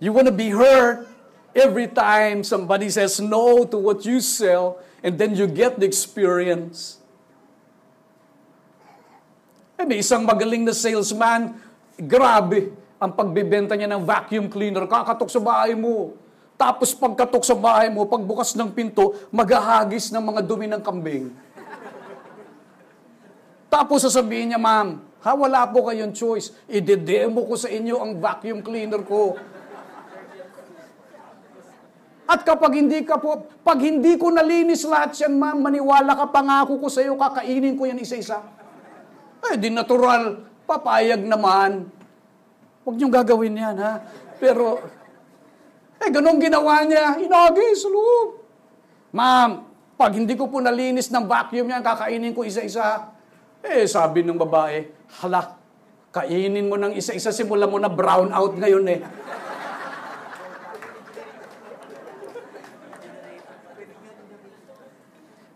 You 0.00 0.12
want 0.16 0.28
to 0.28 0.36
be 0.36 0.52
hurt 0.52 1.15
every 1.56 1.88
time 1.88 2.44
somebody 2.44 2.92
says 2.92 3.16
no 3.16 3.64
to 3.64 3.80
what 3.80 4.04
you 4.04 4.20
sell, 4.20 4.76
and 5.00 5.16
then 5.16 5.32
you 5.32 5.48
get 5.48 5.80
the 5.80 5.88
experience. 5.88 7.00
Eh, 9.80 9.88
may 9.88 10.04
isang 10.04 10.28
magaling 10.28 10.68
na 10.68 10.76
salesman, 10.76 11.56
grabe, 11.96 12.76
ang 13.00 13.12
pagbibenta 13.12 13.72
niya 13.72 13.88
ng 13.88 14.04
vacuum 14.04 14.52
cleaner, 14.52 14.84
kakatok 14.84 15.32
sa 15.32 15.40
bahay 15.40 15.72
mo. 15.72 16.12
Tapos 16.56 16.96
pagkatok 16.96 17.44
sa 17.44 17.52
bahay 17.52 17.92
mo, 17.92 18.08
pagbukas 18.08 18.56
ng 18.56 18.72
pinto, 18.72 19.12
maghahagis 19.28 20.08
ng 20.12 20.24
mga 20.24 20.40
dumi 20.44 20.64
ng 20.68 20.80
kambing. 20.80 21.28
Tapos 23.68 24.00
sasabihin 24.08 24.56
niya, 24.56 24.60
ma'am, 24.60 25.04
ha, 25.20 25.36
wala 25.36 25.68
po 25.68 25.92
kayong 25.92 26.16
choice. 26.16 26.56
I-demo 26.64 27.44
ko 27.44 27.60
sa 27.60 27.68
inyo 27.68 28.00
ang 28.00 28.16
vacuum 28.16 28.64
cleaner 28.64 29.04
ko. 29.04 29.36
At 32.26 32.42
kapag 32.42 32.74
hindi 32.74 33.06
ka 33.06 33.22
po, 33.22 33.46
pag 33.62 33.78
hindi 33.78 34.18
ko 34.18 34.34
nalinis 34.34 34.82
lahat 34.82 35.14
yan, 35.14 35.38
ma'am, 35.38 35.62
maniwala 35.62 36.10
ka, 36.18 36.26
pangako 36.26 36.82
ko 36.82 36.90
sa 36.90 36.98
iyo, 36.98 37.14
kakainin 37.14 37.78
ko 37.78 37.86
yan 37.86 38.02
isa-isa. 38.02 38.42
Eh, 39.46 39.54
di 39.54 39.70
natural, 39.70 40.42
papayag 40.66 41.22
naman. 41.22 41.86
Huwag 42.82 42.94
niyong 42.98 43.14
gagawin 43.14 43.54
yan, 43.54 43.78
ha? 43.78 44.02
Pero, 44.42 44.82
eh, 46.02 46.10
ganun 46.10 46.42
ginawa 46.42 46.82
niya, 46.82 47.14
inagis 47.22 47.86
sa 47.86 47.88
loob. 47.94 48.42
Ma'am, 49.14 49.62
pag 49.94 50.12
hindi 50.18 50.34
ko 50.34 50.50
po 50.50 50.58
nalinis 50.58 51.14
ng 51.14 51.30
vacuum 51.30 51.70
yan, 51.70 51.80
kakainin 51.86 52.34
ko 52.34 52.42
isa-isa. 52.42 53.16
Eh, 53.62 53.86
sabi 53.86 54.26
ng 54.26 54.34
babae, 54.34 54.82
hala, 55.22 55.54
kainin 56.10 56.66
mo 56.66 56.74
ng 56.74 56.90
isa-isa, 56.98 57.30
simula 57.30 57.70
mo 57.70 57.78
na 57.78 57.86
brown 57.86 58.34
out 58.34 58.58
ngayon 58.58 58.82
eh. 58.90 59.00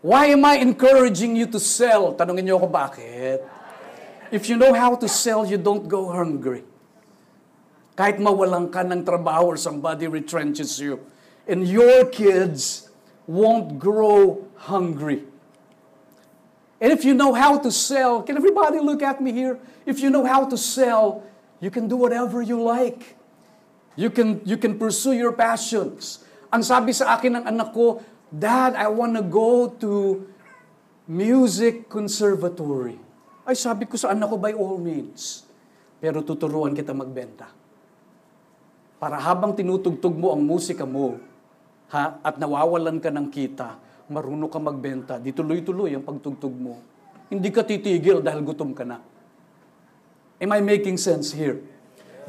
Why 0.01 0.33
am 0.33 0.41
I 0.45 0.57
encouraging 0.57 1.37
you 1.37 1.45
to 1.53 1.61
sell? 1.61 2.17
Tanungin 2.17 2.49
niyo 2.49 2.57
ako 2.57 2.73
bakit. 2.73 3.45
If 4.33 4.49
you 4.49 4.57
know 4.57 4.73
how 4.73 4.97
to 4.97 5.05
sell, 5.05 5.45
you 5.45 5.61
don't 5.61 5.85
go 5.85 6.09
hungry. 6.09 6.65
Kahit 7.93 8.17
mawalan 8.17 8.73
ka 8.73 8.81
ng 8.81 9.05
trabaho 9.05 9.53
or 9.53 9.57
somebody 9.61 10.09
retrenches 10.09 10.81
you. 10.81 11.05
And 11.45 11.69
your 11.69 12.09
kids 12.09 12.89
won't 13.29 13.77
grow 13.77 14.49
hungry. 14.65 15.21
And 16.81 16.89
if 16.89 17.05
you 17.05 17.13
know 17.13 17.37
how 17.37 17.61
to 17.61 17.69
sell, 17.69 18.25
can 18.25 18.41
everybody 18.41 18.81
look 18.81 19.05
at 19.05 19.21
me 19.21 19.29
here? 19.29 19.61
If 19.85 20.01
you 20.01 20.09
know 20.09 20.25
how 20.25 20.49
to 20.49 20.57
sell, 20.57 21.21
you 21.61 21.69
can 21.69 21.85
do 21.85 21.93
whatever 21.93 22.41
you 22.41 22.57
like. 22.57 23.21
You 23.93 24.09
can, 24.09 24.41
you 24.49 24.57
can 24.57 24.81
pursue 24.81 25.13
your 25.13 25.29
passions. 25.37 26.25
Ang 26.49 26.65
sabi 26.65 26.89
sa 26.89 27.21
akin 27.21 27.37
ng 27.37 27.45
anak 27.45 27.69
ko, 27.69 28.01
Dad, 28.31 28.79
I 28.79 28.87
want 28.87 29.19
to 29.19 29.23
go 29.27 29.67
to 29.83 30.23
music 31.03 31.91
conservatory. 31.91 32.95
Ay 33.43 33.59
sabi 33.59 33.83
ko 33.83 33.99
sa 33.99 34.15
anak 34.15 34.31
ko, 34.31 34.39
by 34.39 34.55
all 34.55 34.79
means. 34.79 35.43
Pero 35.99 36.23
tuturuan 36.23 36.71
kita 36.71 36.95
magbenta. 36.95 37.51
Para 38.95 39.19
habang 39.19 39.51
tinutugtog 39.51 40.15
mo 40.15 40.31
ang 40.31 40.39
musika 40.39 40.87
mo, 40.87 41.19
ha, 41.91 42.23
at 42.23 42.39
nawawalan 42.39 43.03
ka 43.03 43.11
ng 43.11 43.27
kita, 43.27 43.75
marunong 44.07 44.47
ka 44.47 44.59
magbenta, 44.63 45.13
di 45.19 45.35
tuloy-tuloy 45.35 45.91
ang 45.91 46.07
pagtugtog 46.07 46.55
mo. 46.55 46.79
Hindi 47.27 47.51
ka 47.51 47.67
titigil 47.67 48.23
dahil 48.23 48.47
gutom 48.47 48.71
ka 48.71 48.87
na. 48.87 49.03
Am 50.39 50.49
I 50.55 50.63
making 50.63 50.95
sense 50.95 51.35
here? 51.35 51.59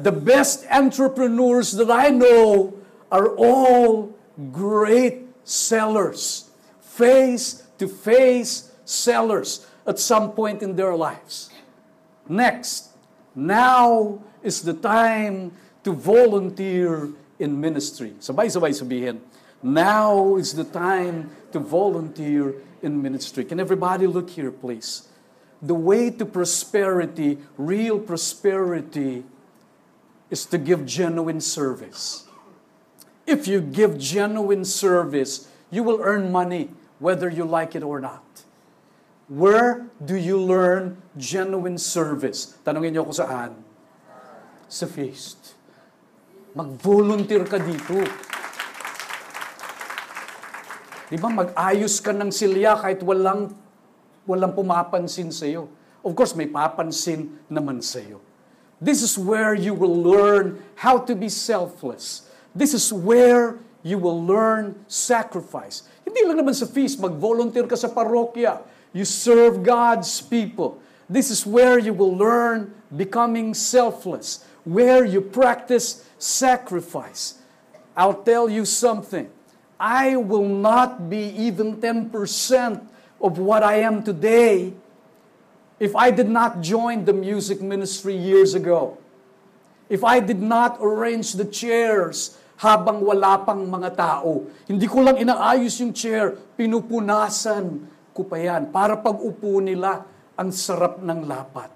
The 0.03 0.11
best 0.11 0.67
entrepreneurs 0.67 1.71
that 1.79 1.87
I 1.87 2.11
know 2.11 2.75
are 3.07 3.31
all 3.39 4.11
great 4.51 5.22
sellers, 5.43 6.49
face 6.81 7.63
to 7.77 7.87
face 7.87 8.71
sellers 8.85 9.67
at 9.85 9.99
some 9.99 10.31
point 10.31 10.61
in 10.61 10.75
their 10.75 10.95
lives. 10.95 11.49
Next, 12.27 12.89
now 13.35 14.19
is 14.41 14.61
the 14.61 14.73
time 14.73 15.51
to 15.83 15.91
volunteer 15.91 17.09
in 17.39 17.59
ministry. 17.59 18.13
Sabay-sabay 18.19 18.71
sabihin, 18.71 19.19
now 19.61 20.35
is 20.35 20.53
the 20.53 20.63
time 20.63 21.31
to 21.51 21.59
volunteer 21.59 22.55
in 22.81 23.01
ministry. 23.01 23.43
Can 23.43 23.59
everybody 23.59 24.07
look 24.07 24.29
here, 24.29 24.51
please? 24.51 25.07
The 25.61 25.73
way 25.73 26.11
to 26.11 26.25
prosperity, 26.25 27.39
real 27.57 27.99
prosperity, 27.99 29.23
is 30.29 30.45
to 30.47 30.57
give 30.57 30.85
genuine 30.85 31.39
service. 31.39 32.27
If 33.23 33.47
you 33.47 33.63
give 33.63 33.95
genuine 33.95 34.67
service, 34.67 35.47
you 35.71 35.83
will 35.83 36.03
earn 36.03 36.31
money 36.31 36.69
whether 36.99 37.31
you 37.31 37.47
like 37.47 37.75
it 37.75 37.83
or 37.83 38.03
not. 38.03 38.23
Where 39.31 39.87
do 40.03 40.19
you 40.19 40.35
learn 40.35 40.99
genuine 41.15 41.79
service? 41.79 42.59
Tanungin 42.67 42.91
niyo 42.91 43.07
ako 43.07 43.13
saan? 43.23 43.51
Sa 44.67 44.83
feast. 44.83 45.55
Mag-volunteer 46.53 47.47
ka 47.47 47.57
dito. 47.57 48.03
Di 51.07 51.15
ba, 51.15 51.31
mag-ayos 51.31 52.03
ka 52.03 52.11
ng 52.11 52.29
silya 52.29 52.75
kahit 52.75 52.99
walang, 53.01 53.55
walang 54.27 54.51
pumapansin 54.51 55.31
sa 55.31 55.47
iyo. 55.47 55.71
Of 56.03 56.11
course, 56.19 56.35
may 56.35 56.51
papansin 56.51 57.39
naman 57.47 57.79
sa 57.79 58.03
iyo. 58.03 58.19
This 58.83 58.99
is 58.99 59.15
where 59.15 59.55
you 59.55 59.71
will 59.71 59.95
learn 59.95 60.59
how 60.75 60.99
to 60.99 61.15
be 61.15 61.31
selfless. 61.31 62.27
This 62.55 62.73
is 62.73 62.93
where 62.93 63.57
you 63.81 63.97
will 63.97 64.21
learn 64.21 64.77
sacrifice. 64.87 65.83
Hindi 66.05 66.23
lang 66.23 66.37
naman 66.37 66.53
sa 66.53 66.69
feast, 66.69 67.01
mag-volunteer 67.01 67.65
ka 67.65 67.75
sa 67.75 67.89
parokya. 67.89 68.61
You 68.93 69.03
serve 69.03 69.65
God's 69.65 70.21
people. 70.21 70.77
This 71.09 71.33
is 71.33 71.43
where 71.43 71.81
you 71.81 71.91
will 71.91 72.13
learn 72.13 72.71
becoming 72.93 73.57
selfless, 73.57 74.45
where 74.63 75.03
you 75.03 75.19
practice 75.19 76.05
sacrifice. 76.21 77.41
I'll 77.97 78.21
tell 78.21 78.47
you 78.47 78.65
something. 78.65 79.29
I 79.81 80.15
will 80.15 80.47
not 80.47 81.09
be 81.09 81.33
even 81.35 81.81
10% 81.81 82.13
of 83.19 83.37
what 83.37 83.63
I 83.63 83.81
am 83.81 84.03
today 84.03 84.73
if 85.79 85.95
I 85.95 86.11
did 86.11 86.29
not 86.29 86.61
join 86.61 87.03
the 87.03 87.11
music 87.11 87.61
ministry 87.61 88.15
years 88.15 88.53
ago. 88.53 88.97
If 89.89 90.03
I 90.03 90.21
did 90.21 90.39
not 90.41 90.79
arrange 90.79 91.33
the 91.33 91.45
chairs 91.45 92.37
habang 92.57 93.01
wala 93.01 93.41
pang 93.41 93.65
mga 93.65 93.89
tao. 93.97 94.45
Hindi 94.69 94.85
ko 94.85 95.01
lang 95.01 95.17
inaayos 95.17 95.79
yung 95.81 95.93
chair, 95.93 96.37
pinupunasan 96.57 97.89
ko 98.13 98.21
pa 98.23 98.37
yan 98.37 98.69
para 98.69 98.93
pag 98.97 99.17
upo 99.17 99.57
nila, 99.57 100.05
ang 100.33 100.49
sarap 100.49 100.97
ng 101.01 101.29
lapat. 101.29 101.69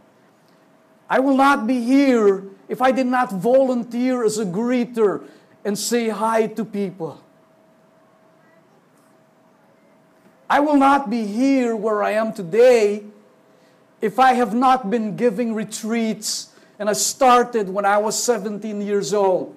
I 1.09 1.21
will 1.21 1.37
not 1.37 1.65
be 1.69 1.81
here 1.81 2.43
if 2.67 2.81
I 2.81 2.91
did 2.91 3.07
not 3.07 3.31
volunteer 3.31 4.25
as 4.25 4.37
a 4.37 4.45
greeter 4.45 5.23
and 5.63 5.77
say 5.77 6.09
hi 6.09 6.47
to 6.57 6.65
people. 6.65 7.21
I 10.49 10.59
will 10.59 10.77
not 10.77 11.09
be 11.09 11.27
here 11.27 11.75
where 11.75 12.03
I 12.03 12.11
am 12.15 12.31
today 12.31 13.03
if 13.99 14.19
I 14.19 14.33
have 14.33 14.55
not 14.55 14.89
been 14.89 15.15
giving 15.15 15.53
retreats 15.53 16.55
and 16.79 16.89
I 16.89 16.93
started 16.93 17.67
when 17.67 17.83
I 17.83 17.97
was 17.97 18.21
17 18.23 18.63
years 18.81 19.13
old. 19.13 19.56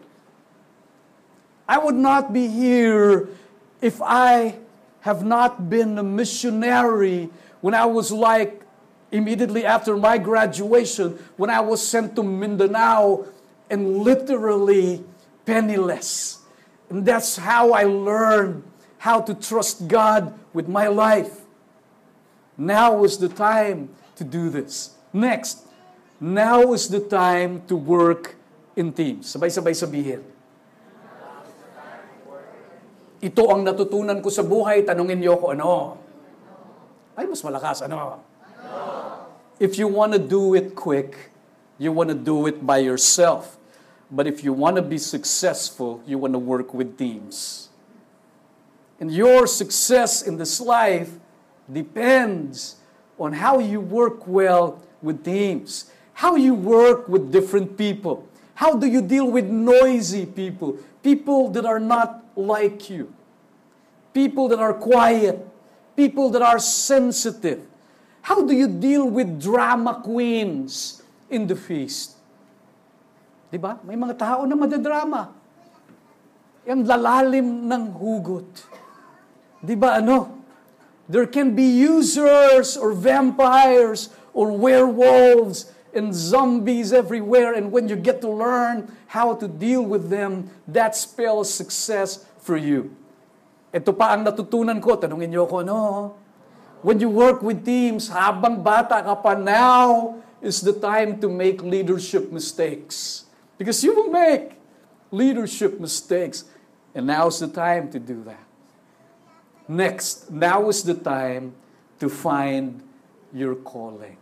I 1.70 1.78
would 1.78 1.94
not 1.94 2.34
be 2.34 2.50
here 2.50 3.30
if 3.78 4.02
I 4.02 4.58
have 5.06 5.22
not 5.22 5.70
been 5.70 6.02
a 6.02 6.02
missionary 6.02 7.30
when 7.62 7.78
I 7.78 7.86
was 7.86 8.10
like 8.10 8.66
immediately 9.14 9.62
after 9.62 9.94
my 9.94 10.18
graduation, 10.18 11.14
when 11.38 11.46
I 11.46 11.62
was 11.62 11.78
sent 11.78 12.16
to 12.16 12.26
Mindanao 12.26 13.22
and 13.70 14.02
literally 14.02 15.06
penniless. 15.46 16.42
And 16.90 17.06
that's 17.06 17.38
how 17.38 17.70
I 17.70 17.84
learned 17.84 18.66
how 18.98 19.20
to 19.22 19.32
trust 19.32 19.86
God 19.86 20.34
with 20.52 20.66
my 20.66 20.88
life. 20.88 21.46
Now 22.58 23.04
is 23.04 23.16
the 23.16 23.30
time 23.30 23.94
to 24.16 24.24
do 24.24 24.50
this. 24.50 24.98
Next, 25.12 25.70
now 26.18 26.72
is 26.74 26.88
the 26.90 26.98
time 26.98 27.62
to 27.70 27.76
work 27.76 28.34
in 28.74 28.90
teams. 28.90 29.30
Sabay-sabay 29.30 29.78
sabihin. 29.78 30.39
Ito 33.20 33.52
ang 33.52 33.68
natutunan 33.68 34.24
ko 34.24 34.32
sa 34.32 34.40
buhay, 34.40 34.80
tanungin 34.80 35.20
niyo 35.20 35.36
ko 35.36 35.52
ano. 35.52 36.00
Ay, 37.12 37.28
mas 37.28 37.44
malakas, 37.44 37.84
ano? 37.84 38.24
If 39.60 39.76
you 39.76 39.92
want 39.92 40.16
to 40.16 40.20
do 40.20 40.56
it 40.56 40.72
quick, 40.72 41.28
you 41.76 41.92
want 41.92 42.08
to 42.08 42.16
do 42.16 42.48
it 42.48 42.64
by 42.64 42.80
yourself. 42.80 43.60
But 44.08 44.24
if 44.26 44.40
you 44.40 44.56
want 44.56 44.80
to 44.80 44.82
be 44.82 44.96
successful, 44.96 46.00
you 46.08 46.16
want 46.16 46.32
to 46.32 46.40
work 46.40 46.72
with 46.72 46.96
teams. 46.96 47.68
And 48.96 49.12
your 49.12 49.46
success 49.46 50.24
in 50.24 50.40
this 50.40 50.60
life 50.60 51.12
depends 51.68 52.76
on 53.20 53.36
how 53.36 53.60
you 53.60 53.80
work 53.80 54.26
well 54.26 54.80
with 55.04 55.24
teams, 55.24 55.92
how 56.16 56.36
you 56.36 56.54
work 56.54 57.08
with 57.08 57.30
different 57.30 57.76
people. 57.76 58.24
How 58.56 58.76
do 58.76 58.88
you 58.88 59.00
deal 59.00 59.30
with 59.30 59.44
noisy 59.44 60.24
people, 60.24 60.76
people 61.02 61.48
that 61.52 61.64
are 61.64 61.80
not 61.80 62.24
like 62.36 62.90
you, 62.90 63.12
people 64.12 64.48
that 64.48 64.58
are 64.58 64.74
quiet, 64.74 65.38
people 65.96 66.30
that 66.30 66.42
are 66.42 66.58
sensitive? 66.58 67.66
How 68.22 68.44
do 68.44 68.52
you 68.52 68.68
deal 68.68 69.08
with 69.08 69.40
drama 69.40 70.00
queens 70.04 71.02
in 71.28 71.46
the 71.46 71.56
feast? 71.56 72.20
Di 73.50 73.58
ba? 73.58 73.80
May 73.82 73.98
mga 73.98 74.14
tao 74.14 74.40
na 74.46 74.54
madadrama. 74.54 75.34
Yung 76.68 76.86
lalalim 76.86 77.66
ng 77.66 77.84
hugot. 77.96 78.46
Di 79.58 79.74
ba 79.74 79.98
ano? 79.98 80.38
There 81.10 81.26
can 81.26 81.58
be 81.58 81.66
users 81.66 82.78
or 82.78 82.94
vampires 82.94 84.14
or 84.30 84.54
werewolves 84.54 85.74
and 85.94 86.14
zombies 86.14 86.92
everywhere. 86.92 87.54
And 87.54 87.72
when 87.72 87.88
you 87.88 87.96
get 87.96 88.20
to 88.22 88.30
learn 88.30 88.90
how 89.06 89.34
to 89.34 89.46
deal 89.48 89.82
with 89.82 90.10
them, 90.10 90.50
that 90.68 90.94
spells 90.94 91.52
success 91.52 92.26
for 92.38 92.56
you. 92.56 92.94
Ito 93.70 93.94
pa 93.94 94.14
ang 94.18 94.26
natutunan 94.26 94.82
ko. 94.82 94.98
Tanungin 94.98 95.30
niyo 95.30 95.46
ako, 95.46 95.58
no? 95.62 95.80
When 96.82 96.98
you 96.98 97.10
work 97.12 97.44
with 97.44 97.62
teams, 97.62 98.08
habang 98.08 98.64
bata 98.64 99.04
ka 99.04 99.14
pa, 99.14 99.36
now 99.36 100.16
is 100.40 100.64
the 100.64 100.72
time 100.72 101.20
to 101.20 101.28
make 101.28 101.60
leadership 101.60 102.32
mistakes. 102.32 103.28
Because 103.60 103.84
you 103.84 103.92
will 103.92 104.08
make 104.10 104.56
leadership 105.12 105.78
mistakes. 105.78 106.48
And 106.94 107.06
now 107.06 107.28
is 107.28 107.38
the 107.38 107.52
time 107.52 107.92
to 107.94 108.00
do 108.00 108.24
that. 108.24 108.42
Next, 109.70 110.30
now 110.32 110.66
is 110.66 110.82
the 110.82 110.98
time 110.98 111.54
to 112.02 112.08
find 112.08 112.82
your 113.30 113.54
calling. 113.54 114.19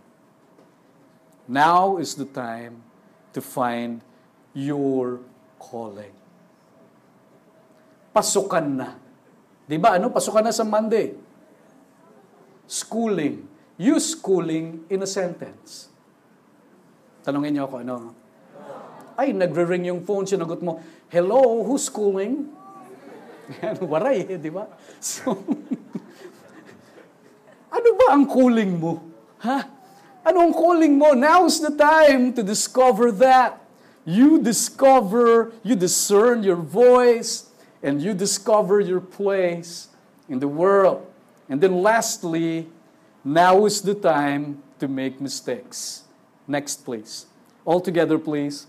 Now 1.49 1.97
is 1.97 2.13
the 2.13 2.29
time 2.29 2.85
to 3.33 3.41
find 3.41 4.05
your 4.53 5.25
calling. 5.57 6.13
Pasukan 8.13 8.77
na. 8.77 8.93
Di 9.65 9.81
ba 9.81 9.97
ano? 9.97 10.13
Pasukan 10.13 10.45
na 10.45 10.53
sa 10.53 10.69
Monday. 10.69 11.17
Schooling. 12.69 13.49
Use 13.81 14.13
schooling 14.13 14.85
in 14.93 15.01
a 15.01 15.09
sentence. 15.09 15.89
Tanungin 17.25 17.57
niyo 17.57 17.65
ako, 17.65 17.81
ano? 17.81 18.13
Ay, 19.17 19.33
nagre-ring 19.33 19.89
yung 19.89 20.05
phone, 20.05 20.29
sinagot 20.29 20.61
mo, 20.61 20.85
Hello, 21.09 21.65
who's 21.65 21.89
schooling? 21.89 22.53
Waray, 23.91 24.29
eh, 24.29 24.37
di 24.37 24.53
ba? 24.53 24.69
So, 25.01 25.33
ano 27.77 27.89
ba 27.97 28.07
ang 28.13 28.29
calling 28.29 28.77
mo? 28.77 29.01
Ha? 29.41 29.78
Ano 30.29 30.45
ang 30.45 30.53
calling 30.53 31.01
mo? 31.01 31.17
Now's 31.17 31.57
the 31.57 31.73
time 31.73 32.37
to 32.37 32.45
discover 32.45 33.09
that. 33.17 33.65
You 34.05 34.37
discover, 34.37 35.57
you 35.65 35.73
discern 35.73 36.45
your 36.45 36.61
voice, 36.61 37.49
and 37.81 38.05
you 38.05 38.13
discover 38.13 38.77
your 38.77 39.01
place 39.01 39.89
in 40.29 40.37
the 40.37 40.49
world. 40.49 41.09
And 41.49 41.65
then 41.65 41.81
lastly, 41.81 42.69
now 43.25 43.65
is 43.65 43.81
the 43.81 43.97
time 43.97 44.61
to 44.77 44.85
make 44.85 45.17
mistakes. 45.17 46.05
Next, 46.45 46.85
please. 46.85 47.25
All 47.65 47.81
together, 47.81 48.21
please. 48.21 48.69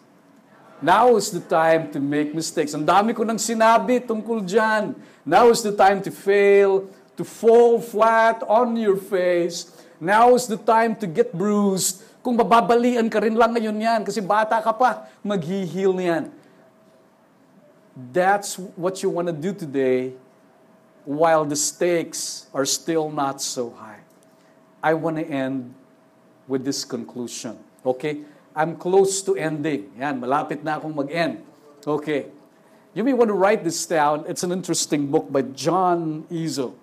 Now 0.80 1.20
is 1.20 1.28
the 1.28 1.43
time 1.43 1.91
to 1.91 1.99
make 1.99 2.32
mistakes. 2.32 2.72
Ang 2.72 2.88
dami 2.88 3.12
ko 3.12 3.28
nang 3.28 3.36
sinabi 3.36 3.99
tungkol 3.99 4.47
dyan. 4.47 4.95
Now 5.28 5.51
is 5.51 5.60
the 5.60 5.76
time 5.76 5.99
to 6.07 6.12
fail, 6.12 6.88
to 7.20 7.28
fall 7.28 7.84
flat 7.84 8.47
on 8.47 8.80
your 8.80 8.95
face. 8.95 9.76
Now 10.00 10.34
is 10.34 10.47
the 10.47 10.56
time 10.56 10.95
to 11.04 11.08
get 11.08 11.36
bruised. 11.36 12.08
Kung 12.24 12.39
bababalian 12.39 13.12
ka 13.12 13.20
rin 13.20 13.36
lang 13.36 13.52
ngayon 13.56 13.76
yan, 13.76 14.00
kasi 14.08 14.24
bata 14.24 14.60
ka 14.64 14.72
pa, 14.72 15.08
maghihil 15.24 16.00
yan. 16.00 16.32
That's 18.16 18.56
what 18.80 19.04
you 19.04 19.12
want 19.12 19.28
to 19.28 19.36
do 19.36 19.52
today 19.52 20.16
while 21.04 21.43
the 21.43 21.56
stakes 21.56 22.47
are 22.56 22.64
still 22.64 23.12
not 23.12 23.43
so 23.43 23.76
high. 23.76 24.04
I 24.80 24.95
want 24.95 25.20
to 25.20 25.28
end 25.28 25.76
with 26.47 26.64
this 26.64 26.88
conclusion. 26.88 27.60
Okay? 27.84 28.24
I'm 28.56 28.80
close 28.80 29.20
to 29.28 29.36
ending. 29.36 29.91
Yan, 30.00 30.20
malapit 30.20 30.64
na 30.64 30.80
akong 30.80 30.95
mag-end. 30.95 31.43
Okay. 31.84 32.32
You 32.95 33.04
may 33.04 33.14
want 33.14 33.30
to 33.30 33.38
write 33.38 33.64
this 33.64 33.86
down. 33.86 34.26
It's 34.28 34.43
an 34.43 34.52
interesting 34.52 35.08
book 35.08 35.32
by 35.32 35.43
John 35.54 36.26
Izzo. 36.32 36.74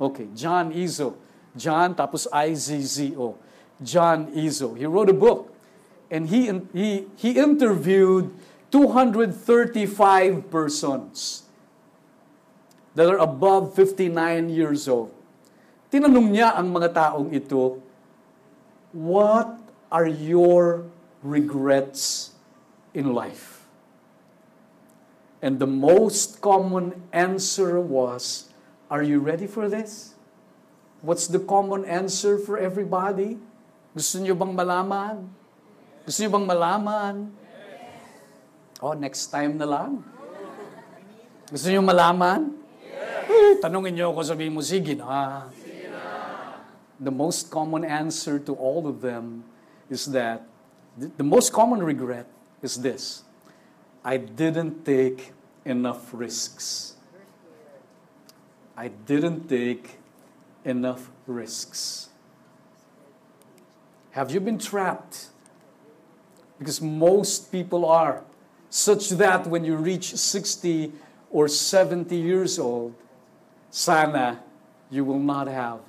Okay, 0.00 0.26
John 0.34 0.74
Izzo. 0.74 1.14
John 1.56 1.94
tapos 1.94 2.26
I-Z-Z-O. 2.32 3.36
John 3.82 4.30
Izzo. 4.32 4.76
He 4.78 4.86
wrote 4.86 5.10
a 5.10 5.16
book. 5.16 5.52
And 6.10 6.28
he, 6.28 6.52
he, 6.72 7.08
he 7.16 7.30
interviewed 7.40 8.32
235 8.70 10.50
persons 10.50 11.42
that 12.94 13.08
are 13.08 13.18
above 13.18 13.74
59 13.74 14.48
years 14.48 14.88
old. 14.88 15.12
Tinanong 15.92 16.32
niya 16.32 16.56
ang 16.56 16.72
mga 16.72 16.92
taong 16.92 17.28
ito, 17.32 17.80
What 18.92 19.56
are 19.88 20.08
your 20.08 20.84
regrets 21.24 22.32
in 22.92 23.12
life? 23.12 23.64
And 25.40 25.56
the 25.56 25.68
most 25.68 26.40
common 26.40 27.08
answer 27.12 27.80
was, 27.80 28.52
Are 28.92 29.02
you 29.02 29.20
ready 29.20 29.48
for 29.48 29.68
this? 29.68 30.11
What's 31.02 31.26
the 31.26 31.42
common 31.42 31.82
answer 31.82 32.38
for 32.38 32.54
everybody? 32.54 33.34
Gusto 33.90 34.22
niyo 34.22 34.38
bang 34.38 34.54
malaman? 34.54 35.26
Gusto 36.06 36.22
niyo 36.22 36.30
bang 36.30 36.46
malaman? 36.46 37.14
Oh, 38.78 38.94
next 38.94 39.26
time 39.34 39.58
na 39.58 39.66
lang. 39.66 39.98
Gusto 41.50 41.66
niyo 41.74 41.82
malaman? 41.82 42.54
Eh, 43.26 43.58
tanungin 43.58 43.98
ako, 43.98 44.22
sabihin 44.22 44.54
mo, 44.54 44.62
sige 44.62 44.94
na. 44.94 45.50
The 47.02 47.10
most 47.10 47.50
common 47.50 47.82
answer 47.82 48.38
to 48.38 48.54
all 48.54 48.86
of 48.86 49.02
them 49.02 49.42
is 49.90 50.06
that, 50.14 50.46
the 50.94 51.26
most 51.26 51.50
common 51.50 51.82
regret 51.82 52.30
is 52.62 52.78
this. 52.78 53.26
I 54.06 54.22
didn't 54.22 54.86
take 54.86 55.34
enough 55.66 56.14
risks. 56.14 56.94
I 58.78 58.86
didn't 58.86 59.50
take 59.50 60.01
enough 60.64 61.10
risks. 61.26 62.08
Have 64.12 64.30
you 64.30 64.40
been 64.40 64.58
trapped? 64.58 65.28
Because 66.58 66.80
most 66.80 67.50
people 67.50 67.84
are, 67.84 68.22
such 68.70 69.08
that 69.10 69.46
when 69.46 69.64
you 69.64 69.76
reach 69.76 70.14
60 70.14 70.92
or 71.30 71.48
70 71.48 72.14
years 72.14 72.58
old, 72.58 72.94
sana 73.70 74.42
you 74.90 75.04
will 75.04 75.18
not 75.18 75.48
have 75.48 75.80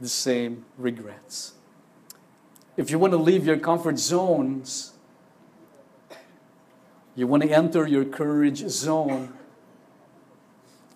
the 0.00 0.08
same 0.08 0.64
regrets. 0.78 1.54
If 2.76 2.90
you 2.90 2.98
want 2.98 3.12
to 3.12 3.18
leave 3.18 3.46
your 3.46 3.58
comfort 3.58 3.98
zones, 3.98 4.92
you 7.16 7.26
want 7.26 7.42
to 7.42 7.50
enter 7.50 7.86
your 7.86 8.04
courage 8.04 8.58
zone, 8.68 9.32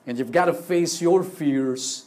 and 0.07 0.19
you've 0.19 0.33
got 0.33 0.45
to 0.45 0.53
face 0.53 1.01
your 1.01 1.23
fears, 1.23 2.07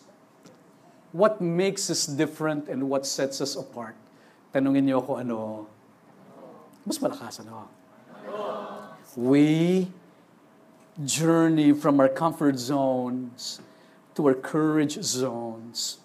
what 1.13 1.39
makes 1.39 1.89
us 1.89 2.05
different 2.05 2.67
and 2.67 2.89
what 2.89 3.05
sets 3.05 3.39
us 3.39 3.55
apart? 3.55 3.95
Tanungin 4.53 4.89
niyo 4.89 4.99
ako 4.99 5.21
ano, 5.21 5.69
mas 6.83 6.97
malakas 6.97 7.39
ano? 7.39 7.69
We 9.15 9.87
journey 11.05 11.71
from 11.73 12.01
our 12.01 12.09
comfort 12.09 12.57
zones 12.57 13.61
to 14.17 14.25
our 14.25 14.33
courage 14.33 14.97
zones 15.01 16.01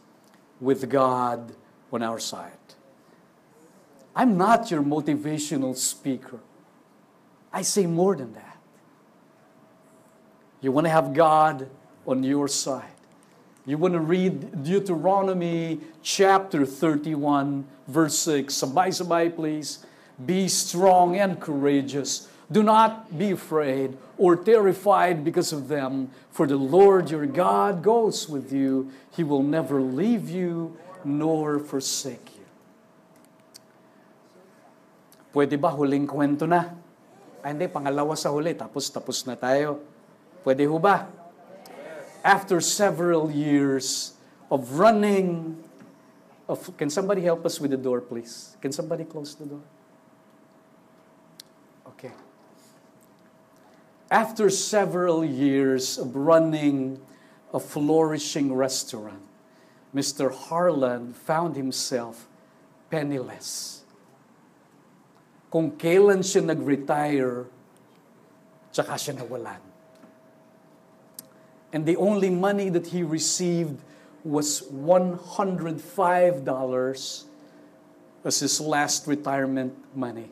with 0.61 0.88
God 0.88 1.56
on 1.92 2.04
our 2.04 2.20
side. 2.20 2.52
I'm 4.14 4.36
not 4.36 4.70
your 4.70 4.82
motivational 4.82 5.76
speaker. 5.76 6.40
I 7.52 7.62
say 7.62 7.86
more 7.86 8.16
than 8.16 8.34
that. 8.34 8.59
You 10.61 10.72
want 10.72 10.84
to 10.84 10.90
have 10.90 11.14
God 11.14 11.70
on 12.04 12.24
your 12.24 12.48
side. 12.48 12.97
You 13.69 13.77
want 13.77 13.93
to 13.93 14.01
read 14.01 14.64
Deuteronomy 14.64 15.85
chapter 16.01 16.64
31, 16.64 17.69
verse 17.85 18.16
6. 18.25 18.49
Sabay-sabay, 18.49 19.37
please. 19.37 19.85
Be 20.16 20.49
strong 20.49 21.21
and 21.21 21.37
courageous. 21.37 22.33
Do 22.49 22.64
not 22.64 23.12
be 23.12 23.37
afraid 23.37 23.93
or 24.16 24.41
terrified 24.41 25.21
because 25.21 25.53
of 25.53 25.69
them, 25.69 26.09
for 26.33 26.49
the 26.49 26.57
Lord 26.57 27.12
your 27.12 27.29
God 27.29 27.85
goes 27.85 28.25
with 28.25 28.57
you. 28.57 28.89
He 29.12 29.21
will 29.21 29.45
never 29.45 29.85
leave 29.85 30.33
you 30.33 30.73
nor 31.05 31.61
forsake 31.61 32.41
you. 32.41 32.49
Pwede 35.29 35.61
ba 35.61 35.77
huling 35.77 36.09
kwento 36.09 36.49
na? 36.49 36.73
Ay, 37.45 37.53
hindi, 37.53 37.69
pangalawa 37.69 38.16
sa 38.16 38.33
huli, 38.33 38.57
tapos 38.57 38.89
tapos 38.89 39.29
na 39.29 39.37
tayo. 39.37 39.85
Pwede 40.41 40.64
ho 40.64 40.81
ba? 40.81 41.18
After 42.25 42.61
several 42.61 43.31
years 43.31 44.14
of 44.51 44.79
running, 44.79 45.62
of, 46.49 46.77
can 46.77 46.91
somebody 46.91 47.23
help 47.23 47.47
us 47.47 47.61
with 47.61 47.71
the 47.71 47.77
door, 47.77 48.01
please? 48.01 48.57
Can 48.61 48.73
somebody 48.73 49.05
close 49.05 49.35
the 49.35 49.47
door? 49.47 49.62
Okay. 51.87 52.12
After 54.11 54.49
several 54.51 55.25
years 55.25 55.99
of 55.99 56.16
running 56.16 57.01
a 57.53 57.61
flourishing 57.61 58.55
restaurant, 58.55 59.23
Mr. 59.95 60.33
Harlan 60.33 61.12
found 61.12 61.57
himself 61.57 62.27
penniless. 62.91 63.85
Kung 65.53 65.73
kailan 65.77 66.21
siya 66.21 66.45
nag-retire, 66.45 67.49
tsaka 68.73 68.97
siya 69.01 69.16
nawalan. 69.16 69.68
And 71.73 71.85
the 71.85 71.97
only 71.97 72.31
money 72.31 72.71
that 72.71 72.87
he 72.89 73.03
received 73.03 73.83
was 74.25 74.62
$105 74.73 77.25
as 78.25 78.41
his 78.41 78.61
last 78.61 79.07
retirement 79.07 79.75
money. 79.95 80.29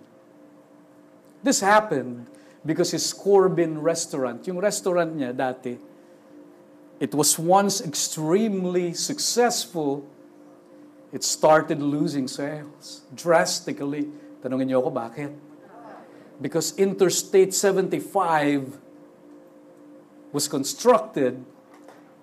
This 1.43 1.61
happened 1.61 2.27
because 2.65 2.91
his 2.91 3.13
Corbin 3.13 3.81
restaurant, 3.81 4.45
yung 4.47 4.59
restaurant 4.59 5.17
niya 5.17 5.33
dati, 5.33 5.79
it 6.99 7.15
was 7.15 7.39
once 7.39 7.81
extremely 7.81 8.93
successful. 8.95 10.05
It 11.13 11.23
started 11.23 11.81
losing 11.81 12.27
sales 12.27 13.03
drastically. 13.15 14.09
Tanungin 14.43 14.73
niyo 14.73 14.83
ako 14.83 14.91
bakit? 14.91 15.31
Because 16.41 16.75
Interstate 16.77 17.55
75 17.55 18.86
was 20.33 20.49
constructed 20.49 21.45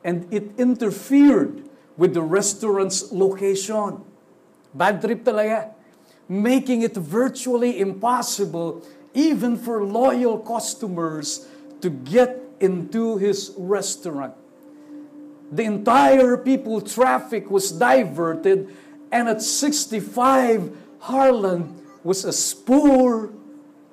and 0.04 0.32
it 0.34 0.52
interfered 0.58 1.70
with 1.98 2.14
the 2.14 2.22
restaurant's 2.22 3.12
location. 3.12 4.04
Bad 4.74 5.02
trip 5.02 5.24
talaga. 5.24 5.74
Making 6.28 6.82
it 6.82 6.96
virtually 6.96 7.80
impossible 7.80 8.84
even 9.14 9.58
for 9.58 9.84
loyal 9.84 10.40
customers 10.40 11.48
to 11.82 11.90
get 11.90 12.42
into 12.60 13.18
his 13.18 13.54
restaurant. 13.58 14.34
The 15.52 15.64
entire 15.64 16.38
people 16.38 16.82
traffic 16.82 17.52
was 17.52 17.72
diverted 17.72 18.76
and 19.12 19.30
at 19.30 19.42
65 19.42 20.76
Harlan 21.00 21.80
was 22.04 22.26
as 22.26 22.54
poor 22.54 23.30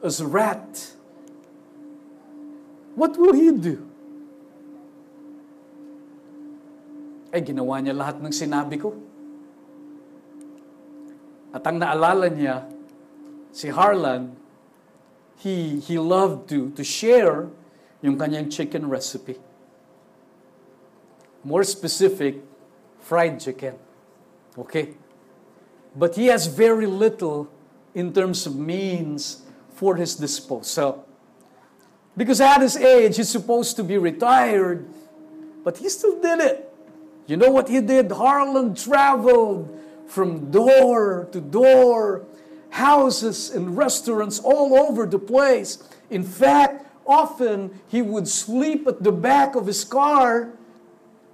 as 0.02 0.20
a 0.20 0.26
rat. 0.26 0.94
What 2.94 3.18
will 3.18 3.34
he 3.34 3.52
do? 3.52 3.89
Ay, 7.30 7.46
ginawa 7.46 7.78
niya 7.78 7.94
lahat 7.94 8.18
ng 8.18 8.34
sinabi 8.34 8.74
ko. 8.74 8.90
At 11.54 11.62
ang 11.66 11.78
naalala 11.78 12.30
niya, 12.30 12.66
si 13.54 13.70
Harlan, 13.70 14.34
he, 15.38 15.78
he 15.78 15.98
loved 15.98 16.50
to, 16.50 16.70
to 16.74 16.82
share 16.82 17.46
yung 18.02 18.18
kanyang 18.18 18.50
chicken 18.50 18.90
recipe. 18.90 19.38
More 21.42 21.64
specific, 21.64 22.42
fried 23.00 23.40
chicken. 23.40 23.74
Okay? 24.58 24.94
But 25.94 26.14
he 26.14 26.26
has 26.26 26.46
very 26.46 26.86
little 26.86 27.50
in 27.94 28.12
terms 28.12 28.46
of 28.46 28.54
means 28.54 29.42
for 29.74 29.96
his 29.96 30.14
disposal. 30.14 31.06
Because 32.16 32.40
at 32.40 32.60
his 32.60 32.76
age, 32.76 33.16
he's 33.16 33.28
supposed 33.28 33.76
to 33.76 33.84
be 33.84 33.96
retired, 33.98 34.86
but 35.64 35.78
he 35.78 35.88
still 35.88 36.20
did 36.20 36.40
it. 36.40 36.69
You 37.30 37.38
know 37.38 37.54
what 37.54 37.70
he 37.70 37.80
did? 37.80 38.10
Harlan 38.10 38.74
traveled 38.74 39.70
from 40.10 40.50
door 40.50 41.30
to 41.30 41.40
door, 41.40 42.26
houses 42.70 43.54
and 43.54 43.78
restaurants 43.78 44.42
all 44.42 44.74
over 44.74 45.06
the 45.06 45.22
place. 45.22 45.78
In 46.10 46.26
fact, 46.26 46.90
often 47.06 47.78
he 47.86 48.02
would 48.02 48.26
sleep 48.26 48.82
at 48.90 49.06
the 49.06 49.14
back 49.14 49.54
of 49.54 49.70
his 49.70 49.86
car 49.86 50.50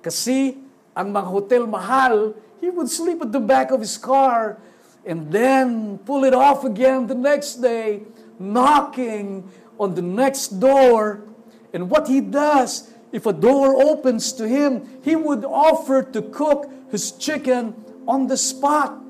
kasi 0.04 0.60
ang 0.92 1.16
mga 1.16 1.32
hotel 1.32 1.64
mahal, 1.64 2.36
he 2.60 2.68
would 2.68 2.92
sleep 2.92 3.24
at 3.24 3.32
the 3.32 3.40
back 3.40 3.72
of 3.72 3.80
his 3.80 3.96
car 3.96 4.60
and 5.08 5.32
then 5.32 5.96
pull 6.04 6.28
it 6.28 6.36
off 6.36 6.68
again 6.68 7.08
the 7.08 7.16
next 7.16 7.64
day, 7.64 8.04
knocking 8.36 9.48
on 9.80 9.96
the 9.96 10.04
next 10.04 10.60
door. 10.60 11.24
And 11.72 11.88
what 11.88 12.04
he 12.04 12.20
does, 12.20 12.92
if 13.16 13.24
a 13.24 13.32
door 13.32 13.80
opens 13.80 14.28
to 14.36 14.44
him, 14.44 14.84
he 15.00 15.16
would 15.16 15.40
offer 15.40 16.04
to 16.04 16.20
cook 16.20 16.68
his 16.92 17.16
chicken 17.16 17.72
on 18.04 18.28
the 18.28 18.36
spot 18.36 19.00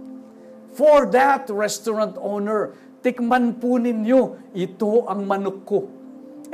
for 0.78 1.10
that 1.10 1.50
restaurant 1.50 2.14
owner. 2.22 2.78
Tikman 3.02 3.58
po 3.58 3.82
ninyo, 3.82 4.38
ito 4.54 5.10
ang 5.10 5.26
manok 5.26 5.66
ko. 5.66 5.90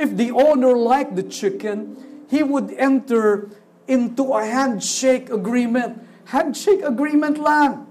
If 0.01 0.17
the 0.17 0.33
owner 0.33 0.73
liked 0.73 1.13
the 1.13 1.21
chicken, 1.29 1.93
he 2.25 2.41
would 2.41 2.73
enter 2.73 3.53
into 3.85 4.33
a 4.33 4.41
handshake 4.41 5.29
agreement. 5.29 6.01
handshake 6.33 6.81
agreement 6.81 7.37
lang 7.37 7.85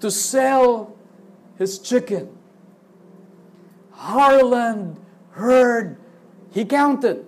to 0.00 0.10
sell 0.10 0.96
his 1.60 1.78
chicken. 1.78 2.26
Harlan 3.92 4.96
heard, 5.36 5.94
he 6.50 6.64
counted 6.64 7.22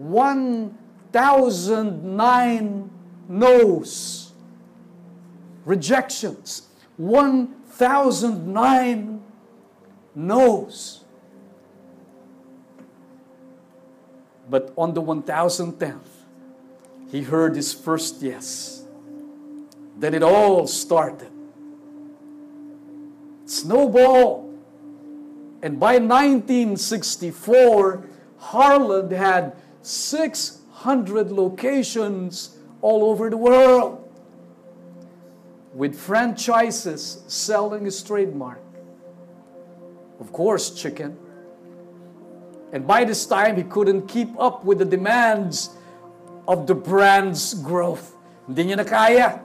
1,009 0.00 2.90
no's, 3.28 4.32
rejections, 5.66 6.68
1,009 6.96 9.22
no's. 10.14 11.04
But 14.48 14.72
on 14.76 14.94
the 14.94 15.02
1010th, 15.02 15.98
he 17.10 17.20
heard 17.22 17.54
his 17.54 17.74
first 17.74 18.22
yes. 18.22 18.84
Then 19.98 20.14
it 20.14 20.22
all 20.22 20.66
started. 20.66 21.30
Snowball. 23.44 24.48
And 25.62 25.78
by 25.78 25.98
1964, 25.98 28.08
Harlan 28.38 29.10
had 29.10 29.54
600 29.82 31.32
locations 31.32 32.58
all 32.82 33.04
over 33.04 33.30
the 33.30 33.36
world 33.36 34.00
with 35.74 35.98
franchises 35.98 37.22
selling 37.26 37.84
his 37.84 38.02
trademark. 38.02 38.60
Of 40.18 40.32
course, 40.32 40.70
chicken. 40.70 41.16
And 42.72 42.86
by 42.86 43.04
this 43.04 43.26
time, 43.26 43.56
he 43.56 43.64
couldn't 43.64 44.06
keep 44.06 44.38
up 44.38 44.64
with 44.64 44.78
the 44.78 44.84
demands 44.84 45.70
of 46.46 46.66
the 46.66 46.74
brand's 46.74 47.54
growth. 47.54 48.14
Hindi 48.46 48.64
niya 48.64 48.76
na 48.76 48.84
kaya. 48.84 49.40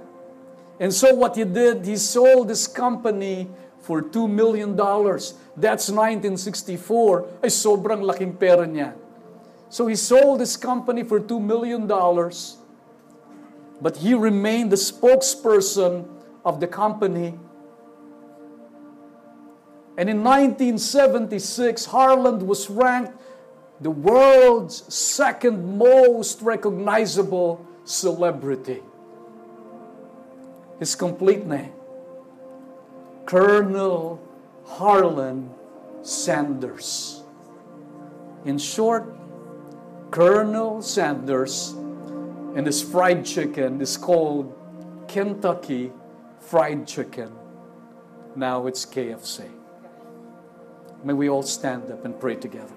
And 0.80 0.94
so 0.94 1.14
what 1.16 1.36
he 1.36 1.46
did, 1.46 1.86
he 1.86 1.96
sold 1.96 2.50
this 2.50 2.68
company 2.68 3.50
for 3.80 4.02
$2 4.02 4.30
million. 4.30 4.76
That's 4.76 5.88
1964. 5.90 7.42
Ay, 7.44 7.48
sobrang 7.48 8.04
laking 8.04 8.36
pera 8.36 8.68
niya. 8.68 8.94
So 9.70 9.88
he 9.88 9.96
sold 9.96 10.40
this 10.40 10.58
company 10.58 11.04
for 11.04 11.20
$2 11.20 11.42
million. 11.42 11.88
But 13.82 13.98
he 13.98 14.14
remained 14.14 14.72
the 14.72 14.78
spokesperson 14.78 16.08
of 16.44 16.60
the 16.60 16.68
company. 16.68 17.38
And 19.98 20.10
in 20.10 20.24
1976, 20.24 21.86
Harlan 21.86 22.46
was 22.46 22.70
ranked 22.70 23.14
the 23.82 23.92
world's 23.92 24.94
second 24.94 25.78
most 25.78 26.42
recognizable 26.42 27.66
celebrity. 27.84 28.82
His 30.80 30.96
complete 30.96 31.46
name 31.46 31.74
Colonel 33.26 34.22
Harlan 34.66 35.50
Sanders. 36.02 37.24
In 38.46 38.58
short, 38.58 39.12
Colonel 40.16 40.82
Sanders 40.82 41.72
and 42.56 42.66
his 42.66 42.82
fried 42.82 43.26
chicken 43.26 43.82
is 43.82 43.98
called 43.98 44.56
Kentucky 45.10 45.92
Fried 46.40 46.88
Chicken. 46.88 47.34
Now 48.34 48.66
it's 48.66 48.86
KFC. 48.86 49.44
May 51.04 51.12
we 51.12 51.28
all 51.28 51.44
stand 51.44 51.92
up 51.92 52.06
and 52.06 52.18
pray 52.18 52.38
together. 52.38 52.74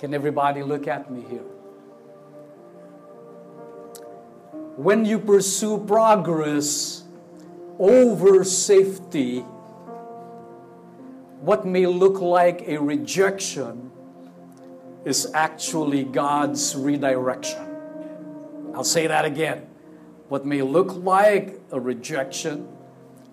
Can 0.00 0.14
everybody 0.14 0.64
look 0.64 0.88
at 0.88 1.12
me 1.12 1.24
here? 1.30 1.59
When 4.80 5.04
you 5.04 5.18
pursue 5.18 5.84
progress 5.84 7.04
over 7.78 8.42
safety, 8.44 9.40
what 11.42 11.66
may 11.66 11.84
look 11.84 12.22
like 12.22 12.66
a 12.66 12.78
rejection 12.78 13.90
is 15.04 15.30
actually 15.34 16.04
God's 16.04 16.74
redirection. 16.74 17.60
I'll 18.74 18.82
say 18.82 19.06
that 19.06 19.26
again. 19.26 19.68
What 20.30 20.46
may 20.46 20.62
look 20.62 20.96
like 20.96 21.60
a 21.70 21.78
rejection 21.78 22.66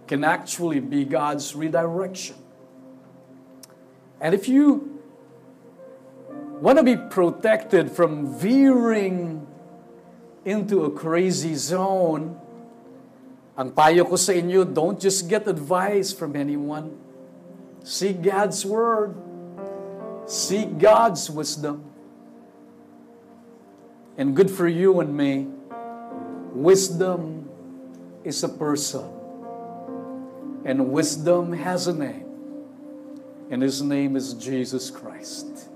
can 0.06 0.26
actually 0.26 0.82
be 0.82 1.06
God's 1.06 1.56
redirection. 1.56 2.36
And 4.20 4.36
if 4.36 4.50
you 4.50 5.00
want 6.60 6.78
to 6.78 6.84
be 6.84 6.98
protected 6.98 7.90
from 7.90 8.38
veering 8.38 9.48
into 10.48 10.88
a 10.88 10.92
crazy 10.92 11.60
zone, 11.60 12.40
ang 13.60 13.76
payo 13.76 14.08
ko 14.08 14.16
sa 14.16 14.32
inyo, 14.32 14.64
don't 14.64 14.96
just 14.96 15.28
get 15.28 15.44
advice 15.44 16.16
from 16.16 16.40
anyone. 16.40 16.96
Seek 17.84 18.24
God's 18.24 18.64
Word. 18.64 19.12
Seek 20.24 20.80
God's 20.80 21.28
wisdom. 21.28 21.84
And 24.16 24.36
good 24.36 24.50
for 24.50 24.68
you 24.68 25.00
and 25.00 25.12
me, 25.12 25.48
wisdom 26.56 27.50
is 28.24 28.44
a 28.44 28.50
person. 28.50 29.08
And 30.64 30.92
wisdom 30.92 31.54
has 31.54 31.88
a 31.88 31.96
name. 31.96 32.28
And 33.50 33.62
his 33.62 33.82
name 33.82 34.16
is 34.16 34.34
Jesus 34.34 34.92
Christ. 34.92 35.70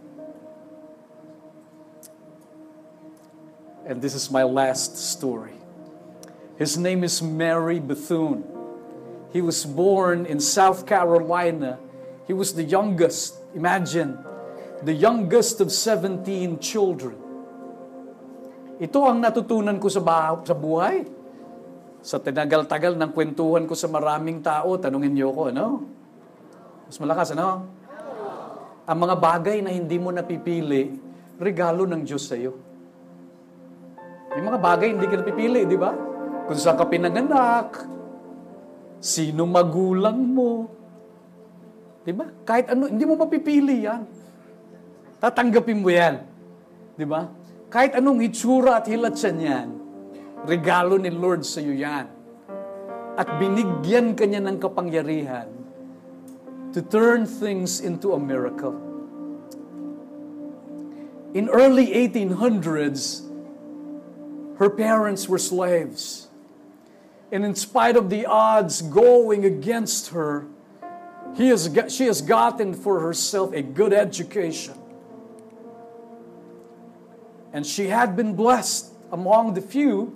And 3.82 3.97
this 3.97 4.13
is 4.13 4.29
my 4.29 4.45
last 4.45 4.93
story. 4.93 5.57
His 6.61 6.77
name 6.77 7.01
is 7.01 7.17
Mary 7.25 7.82
Bethune. 7.82 8.45
He 9.34 9.41
was 9.41 9.65
born 9.65 10.29
in 10.29 10.38
South 10.38 10.86
Carolina. 10.86 11.82
He 12.29 12.34
was 12.38 12.53
the 12.53 12.61
youngest, 12.61 13.41
imagine, 13.57 14.21
the 14.86 14.93
youngest 14.93 15.57
of 15.65 15.73
17 15.73 16.61
children. 16.61 17.17
Ito 18.77 18.99
ang 19.01 19.17
natutunan 19.25 19.82
ko 19.82 19.89
sa, 19.89 20.01
bah- 20.01 20.45
sa 20.45 20.53
buhay. 20.53 21.05
Sa 22.05 22.21
tinagal-tagal 22.21 22.97
ng 22.97 23.11
kwentuhan 23.13 23.65
ko 23.65 23.73
sa 23.73 23.89
maraming 23.89 24.45
tao, 24.45 24.77
tanungin 24.77 25.13
niyo 25.13 25.34
ko, 25.34 25.49
ano? 25.49 25.86
Mas 26.86 26.97
malakas, 27.01 27.34
ano? 27.34 27.65
Ang 28.86 28.97
mga 29.09 29.15
bagay 29.17 29.57
na 29.65 29.73
hindi 29.73 29.97
mo 29.97 30.13
napipili, 30.13 30.97
regalo 31.41 31.89
ng 31.89 32.01
Diyos 32.05 32.29
sa 32.29 32.38
iyo. 32.38 32.70
May 34.32 34.41
mga 34.47 34.59
bagay 34.63 34.88
hindi 34.95 35.07
ka 35.11 35.15
napipili, 35.19 35.67
di 35.67 35.75
ba? 35.75 35.91
Kung 36.47 36.55
saan 36.55 36.79
ka 36.79 36.88
pinanganak, 36.88 37.84
sino 39.03 39.43
magulang 39.43 40.19
mo, 40.23 40.51
di 42.07 42.15
ba? 42.15 42.32
Kahit 42.47 42.71
ano, 42.71 42.88
hindi 42.88 43.03
mo 43.03 43.19
mapipili 43.19 43.84
yan. 43.84 44.07
Tatanggapin 45.19 45.79
mo 45.84 45.89
yan. 45.91 46.23
Di 46.95 47.03
ba? 47.03 47.27
Kahit 47.71 47.95
anong 47.99 48.23
itsura 48.23 48.79
at 48.79 48.88
hilat 48.88 49.15
siya 49.19 49.32
niyan, 49.36 49.67
regalo 50.47 50.95
ni 50.95 51.11
Lord 51.11 51.43
sa 51.43 51.59
iyo 51.59 51.75
yan. 51.75 52.07
At 53.19 53.27
binigyan 53.36 54.15
ka 54.15 54.23
niya 54.23 54.39
ng 54.39 54.57
kapangyarihan 54.57 55.47
to 56.71 56.79
turn 56.79 57.27
things 57.27 57.84
into 57.84 58.15
a 58.15 58.19
miracle. 58.19 58.75
In 61.36 61.47
early 61.51 61.91
1800s, 61.95 63.30
her 64.62 64.70
parents 64.70 65.28
were 65.28 65.39
slaves. 65.39 66.30
And 67.32 67.43
in 67.43 67.55
spite 67.55 67.97
of 67.97 68.12
the 68.12 68.28
odds 68.28 68.84
going 68.84 69.43
against 69.43 70.09
her, 70.09 70.45
he 71.34 71.47
has, 71.47 71.66
she 71.89 72.05
has 72.05 72.22
gotten 72.22 72.76
for 72.76 72.99
herself 72.99 73.53
a 73.53 73.64
good 73.64 73.91
education. 73.91 74.78
And 77.51 77.66
she 77.66 77.88
had 77.88 78.16
been 78.16 78.36
blessed 78.36 78.93
among 79.12 79.55
the 79.55 79.62
few 79.62 80.16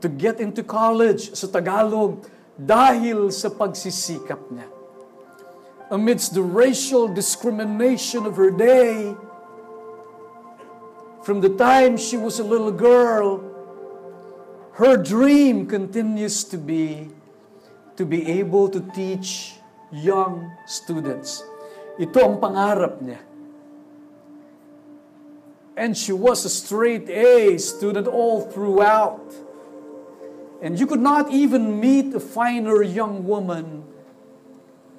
to 0.00 0.08
get 0.08 0.40
into 0.40 0.64
college 0.64 1.38
sa 1.38 1.46
Tagalog 1.46 2.26
dahil 2.58 3.30
sa 3.30 3.54
pagsisikap 3.54 4.50
niya. 4.50 4.66
Amidst 5.94 6.34
the 6.34 6.42
racial 6.42 7.06
discrimination 7.06 8.26
of 8.26 8.34
her 8.34 8.50
day, 8.50 9.14
from 11.22 11.38
the 11.38 11.54
time 11.54 11.94
she 11.94 12.18
was 12.18 12.42
a 12.42 12.44
little 12.44 12.74
girl, 12.74 13.55
her 14.76 14.96
dream 14.96 15.66
continues 15.66 16.44
to 16.44 16.58
be 16.58 17.08
to 17.96 18.04
be 18.04 18.28
able 18.28 18.68
to 18.68 18.80
teach 18.92 19.56
young 19.88 20.52
students. 20.68 21.40
Ito 21.96 22.20
ang 22.20 22.36
pangarap 22.36 23.00
niya. 23.00 23.24
And 25.80 25.96
she 25.96 26.12
was 26.12 26.44
a 26.44 26.52
straight 26.52 27.08
A 27.08 27.56
student 27.56 28.04
all 28.04 28.44
throughout. 28.44 29.24
And 30.60 30.76
you 30.76 30.84
could 30.84 31.00
not 31.00 31.32
even 31.32 31.80
meet 31.80 32.12
a 32.12 32.20
finer 32.20 32.84
young 32.84 33.24
woman 33.24 33.84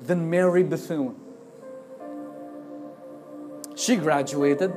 than 0.01 0.25
Mary 0.25 0.65
Bethune. 0.65 1.17
She 3.77 3.97
graduated 3.97 4.73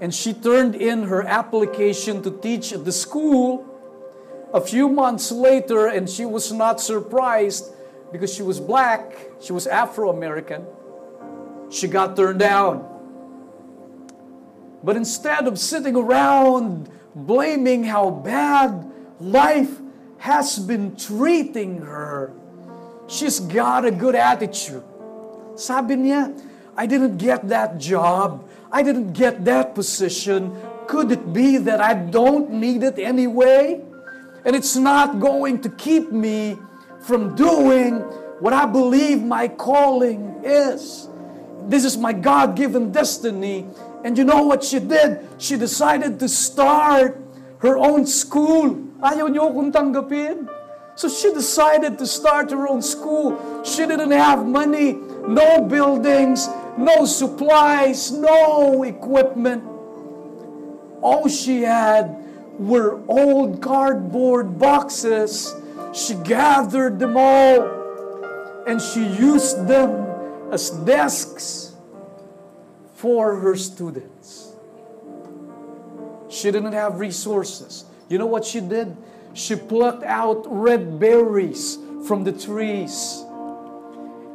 and 0.00 0.14
she 0.14 0.32
turned 0.32 0.74
in 0.74 1.04
her 1.04 1.22
application 1.22 2.22
to 2.22 2.30
teach 2.30 2.72
at 2.72 2.84
the 2.84 2.92
school 2.92 3.66
a 4.52 4.60
few 4.60 4.88
months 4.88 5.30
later, 5.30 5.86
and 5.86 6.08
she 6.08 6.24
was 6.24 6.50
not 6.52 6.80
surprised 6.80 7.72
because 8.10 8.32
she 8.34 8.42
was 8.42 8.58
black, 8.58 9.14
she 9.40 9.52
was 9.52 9.66
Afro 9.66 10.10
American. 10.10 10.64
She 11.70 11.86
got 11.86 12.16
turned 12.16 12.40
down. 12.40 12.86
But 14.82 14.96
instead 14.96 15.46
of 15.46 15.58
sitting 15.58 15.94
around 15.94 16.90
blaming 17.14 17.84
how 17.84 18.10
bad 18.10 18.90
life 19.20 19.78
has 20.18 20.58
been 20.58 20.96
treating 20.96 21.82
her, 21.82 22.32
she's 23.06 23.38
got 23.38 23.84
a 23.84 23.90
good 23.90 24.14
attitude. 24.14 24.82
Sabi 25.54 25.94
niya, 25.96 26.34
I 26.76 26.86
didn't 26.86 27.18
get 27.18 27.48
that 27.48 27.78
job. 27.78 28.48
I 28.72 28.82
didn't 28.82 29.12
get 29.12 29.44
that 29.44 29.74
position. 29.74 30.56
Could 30.86 31.12
it 31.12 31.32
be 31.32 31.56
that 31.58 31.80
I 31.80 31.94
don't 31.94 32.50
need 32.50 32.82
it 32.82 32.98
anyway? 32.98 33.80
And 34.44 34.56
it's 34.56 34.76
not 34.76 35.20
going 35.20 35.60
to 35.62 35.68
keep 35.68 36.10
me 36.10 36.56
from 37.00 37.34
doing 37.34 38.00
what 38.40 38.52
I 38.52 38.66
believe 38.66 39.22
my 39.22 39.48
calling 39.48 40.40
is. 40.44 41.08
This 41.68 41.84
is 41.84 41.96
my 41.96 42.12
God 42.12 42.56
given 42.56 42.90
destiny. 42.90 43.66
And 44.02 44.16
you 44.16 44.24
know 44.24 44.42
what 44.44 44.64
she 44.64 44.80
did? 44.80 45.28
She 45.38 45.56
decided 45.56 46.18
to 46.20 46.28
start 46.28 47.20
her 47.58 47.76
own 47.76 48.06
school. 48.06 48.74
Ayaw 49.04 49.28
niyo 49.28 49.52
akong 49.52 49.70
tanggapin. 49.72 50.48
So 50.96 51.08
she 51.08 51.32
decided 51.32 51.96
to 51.98 52.06
start 52.06 52.50
her 52.50 52.68
own 52.68 52.82
school. 52.82 53.36
She 53.64 53.84
didn't 53.86 54.12
have 54.12 54.44
money, 54.44 54.96
no 55.30 55.62
buildings, 55.62 56.48
no 56.76 57.04
supplies, 57.04 58.10
no 58.10 58.82
equipment. 58.82 59.64
All 61.00 61.28
she 61.28 61.62
had 61.62 62.16
were 62.58 63.00
old 63.08 63.62
cardboard 63.62 64.58
boxes. 64.58 65.54
She 65.94 66.14
gathered 66.14 66.98
them 66.98 67.16
all 67.16 68.64
and 68.66 68.80
she 68.80 69.06
used 69.06 69.66
them 69.66 70.06
as 70.52 70.70
desks 70.70 71.74
for 72.94 73.36
her 73.36 73.56
students. 73.56 74.52
She 76.28 76.50
didn't 76.50 76.72
have 76.72 77.00
resources. 77.00 77.84
You 78.08 78.18
know 78.18 78.26
what 78.26 78.44
she 78.44 78.60
did? 78.60 78.96
She 79.32 79.56
plucked 79.56 80.02
out 80.02 80.44
red 80.46 80.98
berries 80.98 81.78
from 82.06 82.24
the 82.24 82.32
trees 82.32 83.24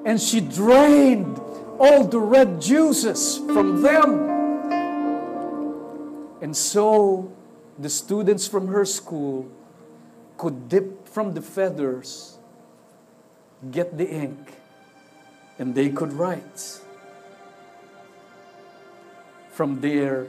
and 0.06 0.22
she 0.22 0.40
drained 0.40 1.42
all 1.80 2.06
the 2.06 2.20
red 2.20 2.62
juices 2.62 3.40
from 3.40 3.82
them. 3.82 4.32
And 6.42 6.56
so 6.56 7.34
the 7.80 7.90
students 7.90 8.48
from 8.48 8.68
her 8.68 8.86
school 8.86 9.50
could 10.38 10.70
dip 10.70 11.08
from 11.08 11.34
the 11.34 11.42
feathers, 11.42 12.38
get 13.72 13.98
the 13.98 14.08
ink, 14.08 14.54
and 15.58 15.74
they 15.74 15.90
could 15.90 16.14
write 16.14 16.80
from 19.50 19.82
their 19.82 20.28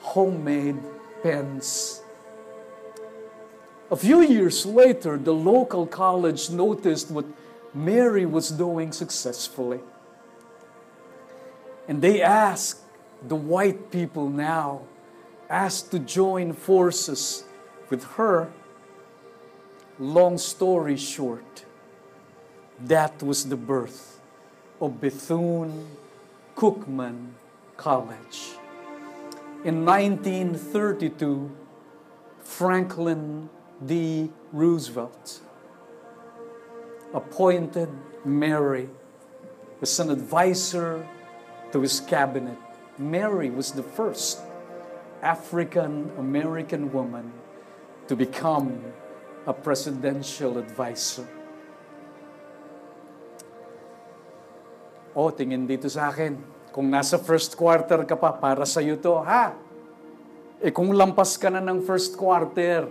homemade 0.00 0.78
pens. 1.22 2.00
A 3.90 3.96
few 3.96 4.20
years 4.20 4.66
later, 4.66 5.16
the 5.16 5.32
local 5.34 5.86
college 5.86 6.50
noticed 6.50 7.10
what 7.10 7.24
Mary 7.76 8.24
was 8.24 8.50
doing 8.50 8.90
successfully. 8.90 9.80
And 11.86 12.00
they 12.00 12.22
asked 12.22 12.80
the 13.28 13.36
white 13.36 13.90
people 13.90 14.30
now, 14.30 14.82
asked 15.50 15.90
to 15.90 15.98
join 15.98 16.54
forces 16.54 17.44
with 17.90 18.02
her. 18.16 18.50
Long 19.98 20.38
story 20.38 20.96
short, 20.96 21.64
that 22.80 23.22
was 23.22 23.48
the 23.48 23.56
birth 23.56 24.20
of 24.80 24.98
Bethune 25.00 25.86
Cookman 26.56 27.32
College. 27.76 28.56
In 29.64 29.84
1932, 29.84 31.50
Franklin 32.42 33.50
D. 33.84 34.30
Roosevelt 34.52 35.40
appointed 37.16 37.88
Mary 38.28 38.92
as 39.80 39.96
an 39.96 40.12
advisor 40.12 41.00
to 41.72 41.80
his 41.80 41.96
cabinet. 42.04 42.60
Mary 43.00 43.48
was 43.48 43.72
the 43.72 43.82
first 43.82 44.44
African 45.24 46.12
American 46.20 46.92
woman 46.92 47.32
to 48.04 48.14
become 48.14 48.76
a 49.48 49.54
presidential 49.56 50.60
advisor. 50.60 51.24
O, 55.16 55.32
tingin 55.32 55.64
dito 55.64 55.88
sa 55.88 56.12
akin, 56.12 56.36
kung 56.68 56.92
nasa 56.92 57.16
first 57.16 57.56
quarter 57.56 58.04
ka 58.04 58.20
pa, 58.20 58.36
para 58.36 58.68
sa 58.68 58.84
iyo 58.84 59.00
to, 59.00 59.16
ha? 59.24 59.56
Eh 60.60 60.68
kung 60.68 60.92
lampas 60.92 61.40
ka 61.40 61.48
na 61.48 61.64
ng 61.64 61.80
first 61.80 62.20
quarter, 62.20 62.84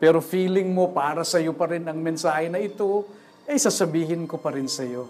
pero 0.00 0.24
feeling 0.24 0.72
mo 0.72 0.88
para 0.88 1.20
sa 1.20 1.36
iyo 1.36 1.52
pa 1.52 1.68
rin 1.68 1.84
ang 1.84 2.00
mensahe 2.00 2.48
na 2.48 2.56
ito, 2.56 3.04
eh 3.46 3.58
sasabihin 3.58 4.26
ko 4.30 4.38
pa 4.38 4.54
rin 4.54 4.70
sa 4.70 4.86
iyo. 4.86 5.06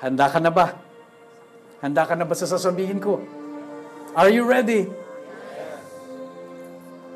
Handa 0.00 0.32
ka 0.32 0.40
na 0.40 0.48
ba? 0.48 0.78
Handa 1.84 2.08
ka 2.08 2.16
na 2.16 2.24
ba 2.24 2.32
sa 2.32 2.48
sasabihin 2.48 3.00
ko? 3.00 3.20
Are 4.16 4.32
you 4.32 4.48
ready? 4.48 4.88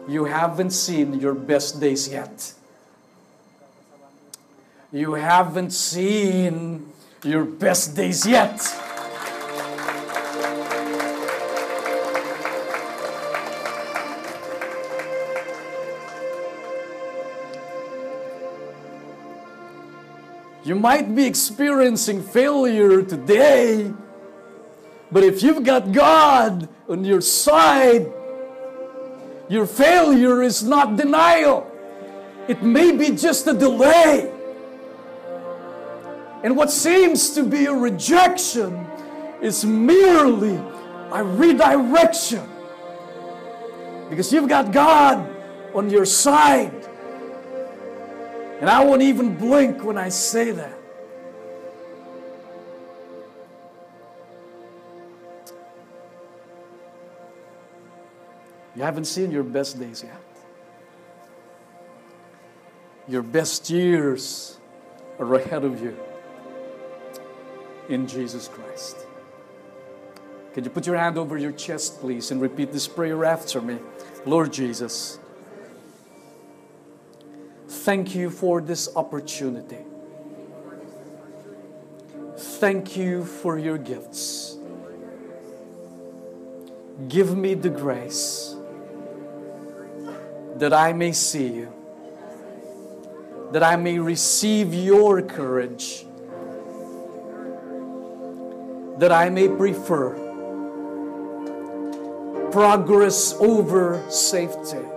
You 0.04 0.28
haven't 0.28 0.76
seen 0.76 1.16
your 1.16 1.32
best 1.32 1.80
days 1.80 2.08
yet. 2.12 2.52
You 4.92 5.16
haven't 5.16 5.72
seen 5.72 6.86
your 7.24 7.48
best 7.48 7.96
days 7.96 8.28
yet. 8.28 8.60
You 20.64 20.74
might 20.74 21.14
be 21.14 21.26
experiencing 21.26 22.22
failure 22.22 23.02
today, 23.02 23.92
but 25.12 25.22
if 25.22 25.42
you've 25.42 25.62
got 25.62 25.92
God 25.92 26.70
on 26.88 27.04
your 27.04 27.20
side, 27.20 28.10
your 29.50 29.66
failure 29.66 30.42
is 30.42 30.62
not 30.64 30.96
denial. 30.96 31.70
It 32.48 32.62
may 32.62 32.92
be 32.92 33.10
just 33.10 33.46
a 33.46 33.52
delay. 33.52 34.32
And 36.42 36.56
what 36.56 36.70
seems 36.70 37.34
to 37.34 37.42
be 37.42 37.66
a 37.66 37.74
rejection 37.74 38.86
is 39.42 39.66
merely 39.66 40.56
a 41.12 41.22
redirection. 41.22 42.48
Because 44.08 44.32
you've 44.32 44.48
got 44.48 44.72
God 44.72 45.28
on 45.74 45.90
your 45.90 46.06
side. 46.06 46.83
And 48.60 48.70
I 48.70 48.84
won't 48.84 49.02
even 49.02 49.36
blink 49.36 49.84
when 49.84 49.98
I 49.98 50.08
say 50.08 50.50
that. 50.52 50.78
You 58.76 58.82
haven't 58.82 59.04
seen 59.04 59.30
your 59.30 59.44
best 59.44 59.78
days 59.78 60.02
yet. 60.02 60.20
Your 63.06 63.22
best 63.22 63.70
years 63.70 64.58
are 65.18 65.34
ahead 65.34 65.64
of 65.64 65.80
you 65.82 65.96
in 67.88 68.06
Jesus 68.06 68.48
Christ. 68.48 68.96
Can 70.54 70.64
you 70.64 70.70
put 70.70 70.86
your 70.86 70.96
hand 70.96 71.18
over 71.18 71.36
your 71.36 71.52
chest, 71.52 72.00
please, 72.00 72.30
and 72.30 72.40
repeat 72.40 72.72
this 72.72 72.88
prayer 72.88 73.24
after 73.24 73.60
me? 73.60 73.78
Lord 74.24 74.52
Jesus, 74.52 75.18
thank 77.84 78.14
you 78.14 78.30
for 78.30 78.62
this 78.62 78.88
opportunity. 78.96 79.84
Thank 82.36 82.96
you 82.96 83.26
for 83.26 83.58
your 83.58 83.76
gifts. 83.76 84.56
Give 87.08 87.36
me 87.36 87.52
the 87.52 87.68
grace 87.68 88.56
that 90.56 90.72
I 90.72 90.94
may 90.94 91.12
see 91.12 91.46
you, 91.48 91.72
that 93.52 93.62
I 93.62 93.76
may 93.76 93.98
receive 93.98 94.72
your 94.72 95.20
courage, 95.20 96.06
that 98.98 99.12
I 99.12 99.28
may 99.28 99.48
prefer 99.48 100.14
progress 102.50 103.34
over 103.40 104.02
safety. 104.08 104.93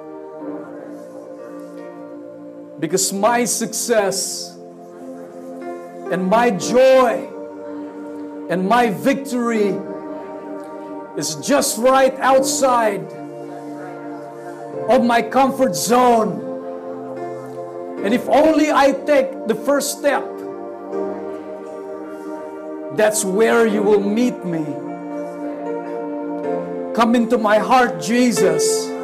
Because 2.79 3.11
my 3.11 3.45
success 3.45 4.55
and 6.11 6.27
my 6.27 6.51
joy 6.51 7.27
and 8.49 8.67
my 8.67 8.91
victory 8.91 9.75
is 11.17 11.35
just 11.35 11.79
right 11.79 12.13
outside 12.19 13.01
of 14.89 15.03
my 15.03 15.21
comfort 15.21 15.75
zone. 15.75 16.43
And 18.05 18.13
if 18.13 18.29
only 18.29 18.71
I 18.71 18.91
take 18.91 19.47
the 19.47 19.55
first 19.55 19.97
step, 19.97 20.23
that's 22.95 23.25
where 23.25 23.65
you 23.65 23.81
will 23.81 23.99
meet 23.99 24.45
me. 24.45 24.63
Come 26.95 27.15
into 27.15 27.37
my 27.37 27.57
heart, 27.57 28.01
Jesus. 28.01 28.96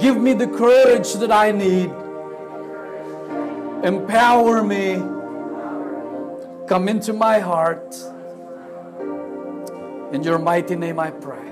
Give 0.00 0.16
me 0.16 0.32
the 0.32 0.46
courage 0.46 1.12
that 1.14 1.30
I 1.30 1.52
need. 1.52 1.90
Empower 3.84 4.64
me. 4.64 4.96
Come 6.66 6.88
into 6.88 7.12
my 7.12 7.38
heart. 7.38 7.94
In 10.12 10.22
your 10.22 10.38
mighty 10.38 10.74
name 10.74 10.98
I 10.98 11.10
pray. 11.10 11.50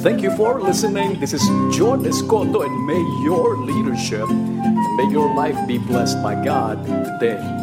Thank 0.00 0.22
you 0.22 0.36
for 0.36 0.60
listening. 0.60 1.20
This 1.20 1.32
is 1.32 1.42
John 1.76 2.02
Escoto, 2.02 2.66
and 2.66 2.86
may 2.86 2.98
your 3.22 3.56
leadership, 3.58 4.28
may 4.28 5.08
your 5.12 5.32
life 5.36 5.56
be 5.68 5.78
blessed 5.78 6.20
by 6.20 6.34
God 6.44 6.84
today. 6.84 7.61